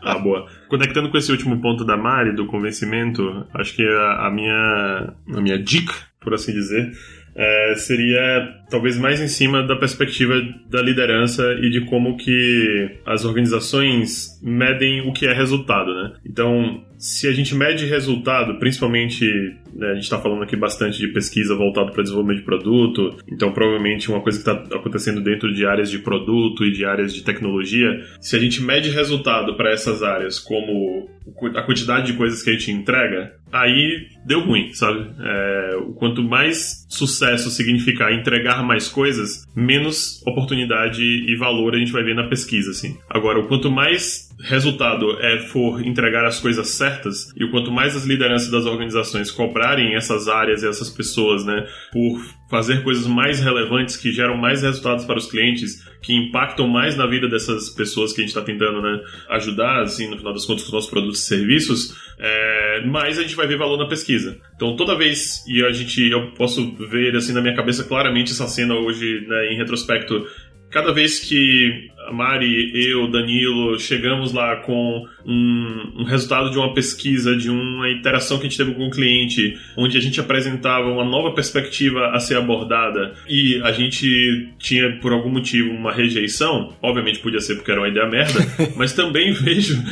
[0.00, 0.46] Ah, boa.
[0.68, 5.40] Conectando com esse último ponto da Mari, do convencimento, acho que a, a minha, a
[5.40, 6.92] minha dica, por assim dizer,
[7.36, 10.34] é, seria talvez mais em cima da perspectiva
[10.70, 16.12] da liderança e de como que as organizações medem o que é resultado, né?
[16.24, 19.24] Então, se a gente mede resultado, principalmente,
[19.72, 23.52] né, a gente está falando aqui bastante de pesquisa voltada para desenvolvimento de produto, então
[23.52, 27.22] provavelmente uma coisa que está acontecendo dentro de áreas de produto e de áreas de
[27.22, 27.88] tecnologia,
[28.20, 31.08] se a gente mede resultado para essas áreas como
[31.54, 35.08] a quantidade de coisas que a gente entrega, aí deu ruim, sabe?
[35.20, 42.02] É, quanto mais sucesso significar entregar mais coisas, menos oportunidade e valor a gente vai
[42.02, 42.96] ver na pesquisa, assim.
[43.08, 47.96] Agora, o quanto mais resultado é for entregar as coisas certas e o quanto mais
[47.96, 53.40] as lideranças das organizações cobrarem essas áreas e essas pessoas, né, por fazer coisas mais
[53.40, 58.12] relevantes que geram mais resultados para os clientes, que impactam mais na vida dessas pessoas
[58.12, 60.90] que a gente está tentando né, ajudar, assim, no final das contas, com os nossos
[60.90, 64.38] produtos e serviços, é, mais a gente vai ver valor na pesquisa.
[64.54, 68.46] Então, toda vez, e a gente, eu posso ver, assim, na minha cabeça claramente essa
[68.46, 70.24] cena hoje, né, em retrospecto,
[70.70, 76.72] cada vez que a Mari, eu, Danilo, chegamos lá com um, um, resultado de uma
[76.72, 80.88] pesquisa, de uma interação que a gente teve com o cliente, onde a gente apresentava
[80.88, 86.76] uma nova perspectiva a ser abordada e a gente tinha, por algum motivo, uma rejeição,
[86.80, 88.40] obviamente podia ser porque era uma ideia merda,
[88.76, 89.82] mas também vejo.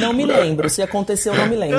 [0.00, 1.78] não me lembro, se aconteceu, não me lembro.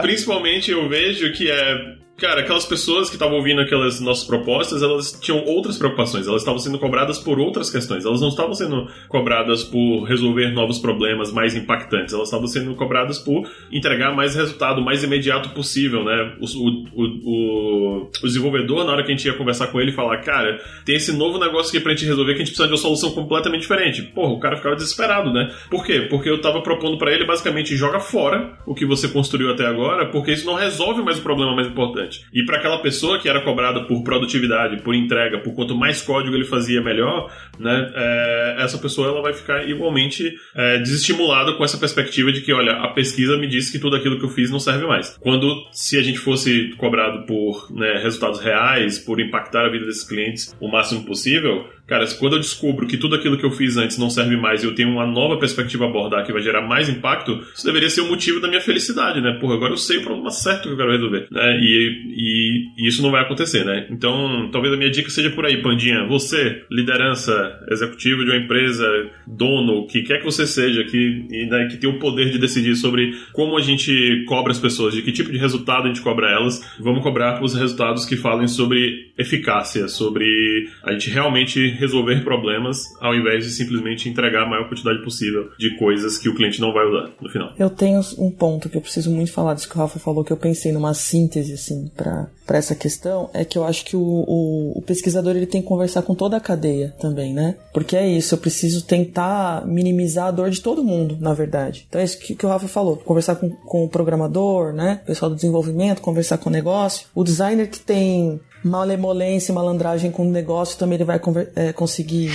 [0.00, 5.12] Principalmente eu vejo que é Cara, aquelas pessoas que estavam ouvindo aquelas nossas propostas, elas
[5.20, 6.26] tinham outras preocupações.
[6.26, 8.06] Elas estavam sendo cobradas por outras questões.
[8.06, 12.14] Elas não estavam sendo cobradas por resolver novos problemas mais impactantes.
[12.14, 16.32] Elas estavam sendo cobradas por entregar mais resultado, mais imediato possível, né?
[16.40, 20.16] O, o, o, o, desenvolvedor, na hora que a gente ia conversar com ele, falar,
[20.22, 22.78] cara, tem esse novo negócio aqui pra gente resolver que a gente precisa de uma
[22.78, 24.00] solução completamente diferente.
[24.00, 25.54] Porra, o cara ficava desesperado, né?
[25.70, 26.06] Por quê?
[26.08, 30.06] Porque eu tava propondo para ele, basicamente, joga fora o que você construiu até agora,
[30.06, 32.24] porque isso não resolve mais o problema mais importante importante.
[32.32, 36.34] E para aquela pessoa que era cobrada por produtividade, por entrega, por quanto mais código
[36.34, 37.92] ele fazia, melhor, né?
[37.94, 42.72] É, essa pessoa ela vai ficar igualmente é, desestimulada com essa perspectiva de que, olha,
[42.72, 45.16] a pesquisa me disse que tudo aquilo que eu fiz não serve mais.
[45.20, 50.06] Quando, se a gente fosse cobrado por né, resultados reais, por impactar a vida desses
[50.06, 53.96] clientes o máximo possível, Cara, quando eu descubro que tudo aquilo que eu fiz antes
[53.96, 56.88] não serve mais e eu tenho uma nova perspectiva a abordar que vai gerar mais
[56.88, 59.38] impacto, isso deveria ser o motivo da minha felicidade, né?
[59.40, 61.58] Porra, agora eu sei o problema certo que eu quero resolver, né?
[61.60, 63.86] E, e, e isso não vai acontecer, né?
[63.90, 66.06] Então, talvez a minha dica seja por aí, Pandinha.
[66.08, 67.32] Você, liderança
[67.70, 68.86] executiva de uma empresa,
[69.26, 72.74] dono, o que quer que você seja, que, né, que tem o poder de decidir
[72.74, 76.30] sobre como a gente cobra as pessoas, de que tipo de resultado a gente cobra
[76.30, 82.82] elas, vamos cobrar os resultados que falem sobre eficácia, sobre a gente realmente resolver problemas,
[83.00, 86.72] ao invés de simplesmente entregar a maior quantidade possível de coisas que o cliente não
[86.72, 87.52] vai usar no final.
[87.58, 90.32] Eu tenho um ponto que eu preciso muito falar disso que o Rafa falou, que
[90.32, 94.78] eu pensei numa síntese, assim, para essa questão, é que eu acho que o, o,
[94.78, 97.56] o pesquisador ele tem que conversar com toda a cadeia também, né?
[97.72, 101.86] Porque é isso, eu preciso tentar minimizar a dor de todo mundo, na verdade.
[101.88, 105.00] Então é isso que, que o Rafa falou, conversar com, com o programador, né?
[105.02, 107.06] O pessoal do desenvolvimento, conversar com o negócio.
[107.14, 111.20] O designer que tem malemolência e malandragem com o negócio também ele vai
[111.54, 112.30] é, conseguir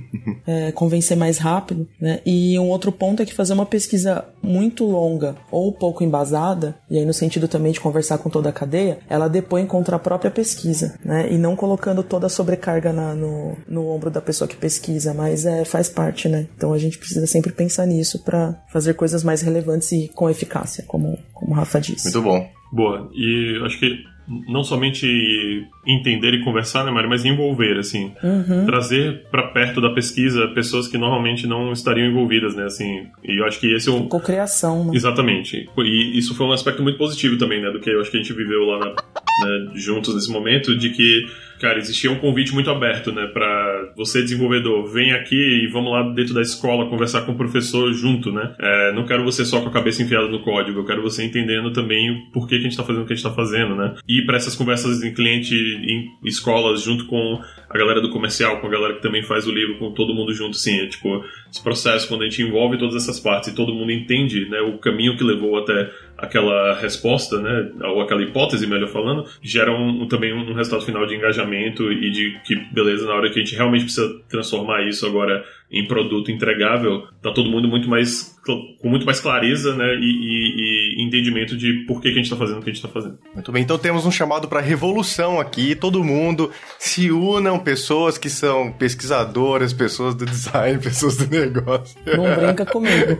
[0.46, 2.20] é, convencer mais rápido, né?
[2.24, 6.98] E um outro ponto é que fazer uma pesquisa muito longa ou pouco embasada, e
[6.98, 10.30] aí no sentido também de conversar com toda a cadeia, ela depõe contra a própria
[10.30, 11.30] pesquisa, né?
[11.30, 15.44] E não colocando toda a sobrecarga na, no, no ombro da pessoa que pesquisa, mas
[15.44, 16.46] é, faz parte, né?
[16.56, 20.84] Então a gente precisa sempre pensar nisso para fazer coisas mais relevantes e com eficácia,
[20.86, 22.04] como, como o Rafa disse.
[22.04, 22.46] Muito bom.
[22.72, 23.08] Boa.
[23.14, 28.64] E acho que não somente entender e conversar, né, Mário, mas envolver, assim, uhum.
[28.64, 33.44] trazer para perto da pesquisa pessoas que normalmente não estariam envolvidas, né, assim, e eu
[33.44, 34.08] acho que esse é um...
[34.08, 34.92] Cocriação, né?
[34.94, 38.16] Exatamente, e isso foi um aspecto muito positivo também, né, do que eu acho que
[38.16, 41.26] a gente viveu lá na, né, juntos nesse momento, de que
[41.60, 46.02] cara, existia um convite muito aberto, né, para você desenvolvedor, vem aqui e vamos lá
[46.14, 48.54] dentro da escola conversar com o professor junto, né?
[48.58, 51.72] É, não quero você só com a cabeça enfiada no código, eu quero você entendendo
[51.72, 53.94] também o porquê que a gente está fazendo o que a gente está fazendo, né?
[54.08, 58.66] E para essas conversas em cliente, em escolas, junto com a galera do comercial, com
[58.66, 61.62] a galera que também faz o livro, com todo mundo junto, sim, é, tipo, esse
[61.62, 65.16] processo quando a gente envolve todas essas partes e todo mundo entende, né, o caminho
[65.16, 65.90] que levou até
[66.24, 71.14] aquela resposta, né, ou aquela hipótese, melhor falando, gera um, também um resultado final de
[71.14, 75.44] engajamento e de que, beleza, na hora que a gente realmente precisa transformar isso agora
[75.74, 78.34] em produto entregável, tá todo mundo muito mais
[78.80, 82.26] com muito mais clareza, né, e, e, e entendimento de por que, que a gente
[82.26, 83.18] está fazendo o que a gente está fazendo.
[83.32, 85.74] Muito bem, então temos um chamado para revolução aqui.
[85.74, 91.96] Todo mundo se unam, pessoas que são pesquisadoras, pessoas do design, pessoas do negócio.
[92.04, 93.18] Não brinca comigo.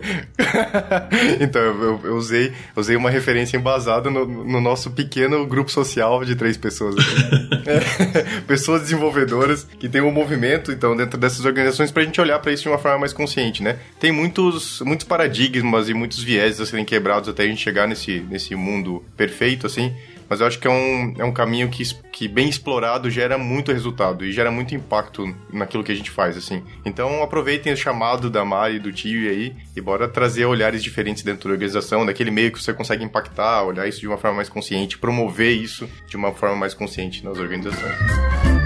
[1.41, 6.35] então eu, eu, usei, usei uma referência embasada no, no, nosso pequeno grupo social de
[6.35, 6.95] três pessoas.
[7.65, 12.37] é, pessoas desenvolvedoras que tem um movimento, então, dentro dessas organizações para a gente olhar
[12.45, 13.79] para isso de uma forma mais consciente, né?
[13.99, 18.19] Tem muitos, muitos paradigmas e muitos vieses a serem quebrados até a gente chegar nesse,
[18.29, 19.91] nesse mundo perfeito, assim.
[20.29, 23.71] Mas eu acho que é um, é um caminho que, que, bem explorado, gera muito
[23.71, 26.63] resultado e gera muito impacto naquilo que a gente faz, assim.
[26.83, 31.23] Então, aproveitem o chamado da Mari e do tio aí e bora trazer olhares diferentes
[31.23, 34.49] dentro da organização, daquele meio que você consegue impactar, olhar isso de uma forma mais
[34.49, 38.64] consciente, promover isso de uma forma mais consciente nas organizações.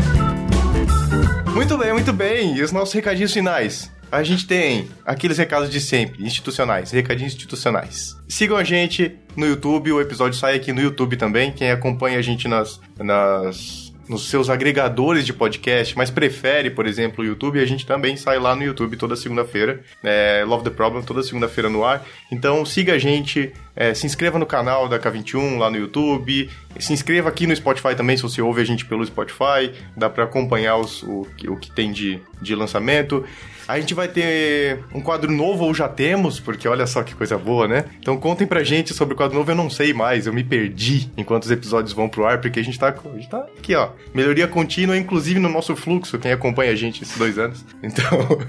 [1.59, 2.55] Muito bem, muito bem.
[2.55, 3.91] E os nossos recadinhos finais?
[4.09, 8.15] A gente tem aqueles recados de sempre, institucionais, recadinhos institucionais.
[8.29, 11.51] Sigam a gente no YouTube, o episódio sai aqui no YouTube também.
[11.51, 17.23] Quem acompanha a gente nas, nas nos seus agregadores de podcast, mas prefere, por exemplo,
[17.23, 19.81] o YouTube, a gente também sai lá no YouTube toda segunda-feira.
[20.03, 22.03] É, Love the Problem, toda segunda-feira no ar.
[22.31, 26.49] Então siga a gente, é, se inscreva no canal da K21 lá no YouTube,
[26.79, 30.23] se inscreva aqui no Spotify também, se você ouve a gente pelo Spotify, dá para
[30.23, 33.23] acompanhar os, o, o que tem de, de lançamento.
[33.69, 37.37] A gente vai ter um quadro novo, ou já temos, porque olha só que coisa
[37.37, 37.85] boa, né?
[37.99, 41.07] Então contem pra gente sobre o quadro novo, eu não sei mais, eu me perdi
[41.15, 43.89] enquanto os episódios vão pro ar, porque a gente tá, a gente tá aqui, ó.
[44.11, 47.63] Melhoria contínua, inclusive no nosso fluxo, quem acompanha a gente esses dois anos.
[47.81, 48.39] Então,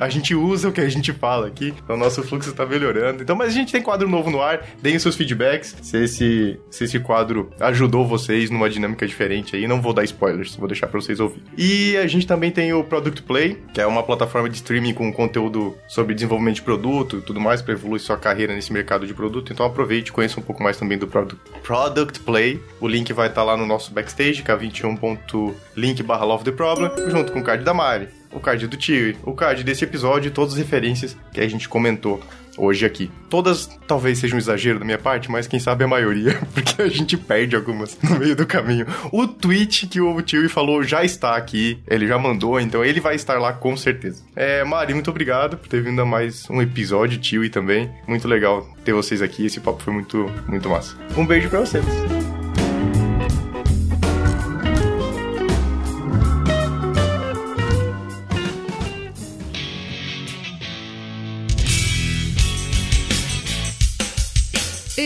[0.00, 3.22] a gente usa o que a gente fala aqui, então nosso fluxo tá melhorando.
[3.22, 6.84] Então, mas a gente tem quadro novo no ar, deem seus feedbacks, se esse, se
[6.84, 11.00] esse quadro ajudou vocês numa dinâmica diferente aí, não vou dar spoilers, vou deixar pra
[11.00, 11.42] vocês ouvir.
[11.58, 15.12] E a gente também tem o Product Play, que é uma plataforma de streaming com
[15.12, 19.14] conteúdo sobre desenvolvimento de produto e tudo mais para evoluir sua carreira nesse mercado de
[19.14, 19.52] produto.
[19.52, 22.60] Então aproveite e conheça um pouco mais também do Product, product Play.
[22.80, 27.32] O link vai estar tá lá no nosso backstage, k21.link barra Love the Problem, junto
[27.32, 30.54] com o card da Mari, o card do Tio, o card desse episódio e todas
[30.54, 32.20] as referências que a gente comentou
[32.56, 33.10] hoje aqui.
[33.28, 36.88] Todas talvez sejam um exagero da minha parte, mas quem sabe a maioria, porque a
[36.88, 38.86] gente perde algumas no meio do caminho.
[39.12, 43.14] O tweet que o Tio falou já está aqui, ele já mandou, então ele vai
[43.14, 44.22] estar lá com certeza.
[44.34, 47.90] É, Mari, muito obrigado por ter vindo a mais um episódio, Tio, e também.
[48.06, 50.96] Muito legal ter vocês aqui, esse papo foi muito, muito massa.
[51.16, 52.35] Um beijo para vocês.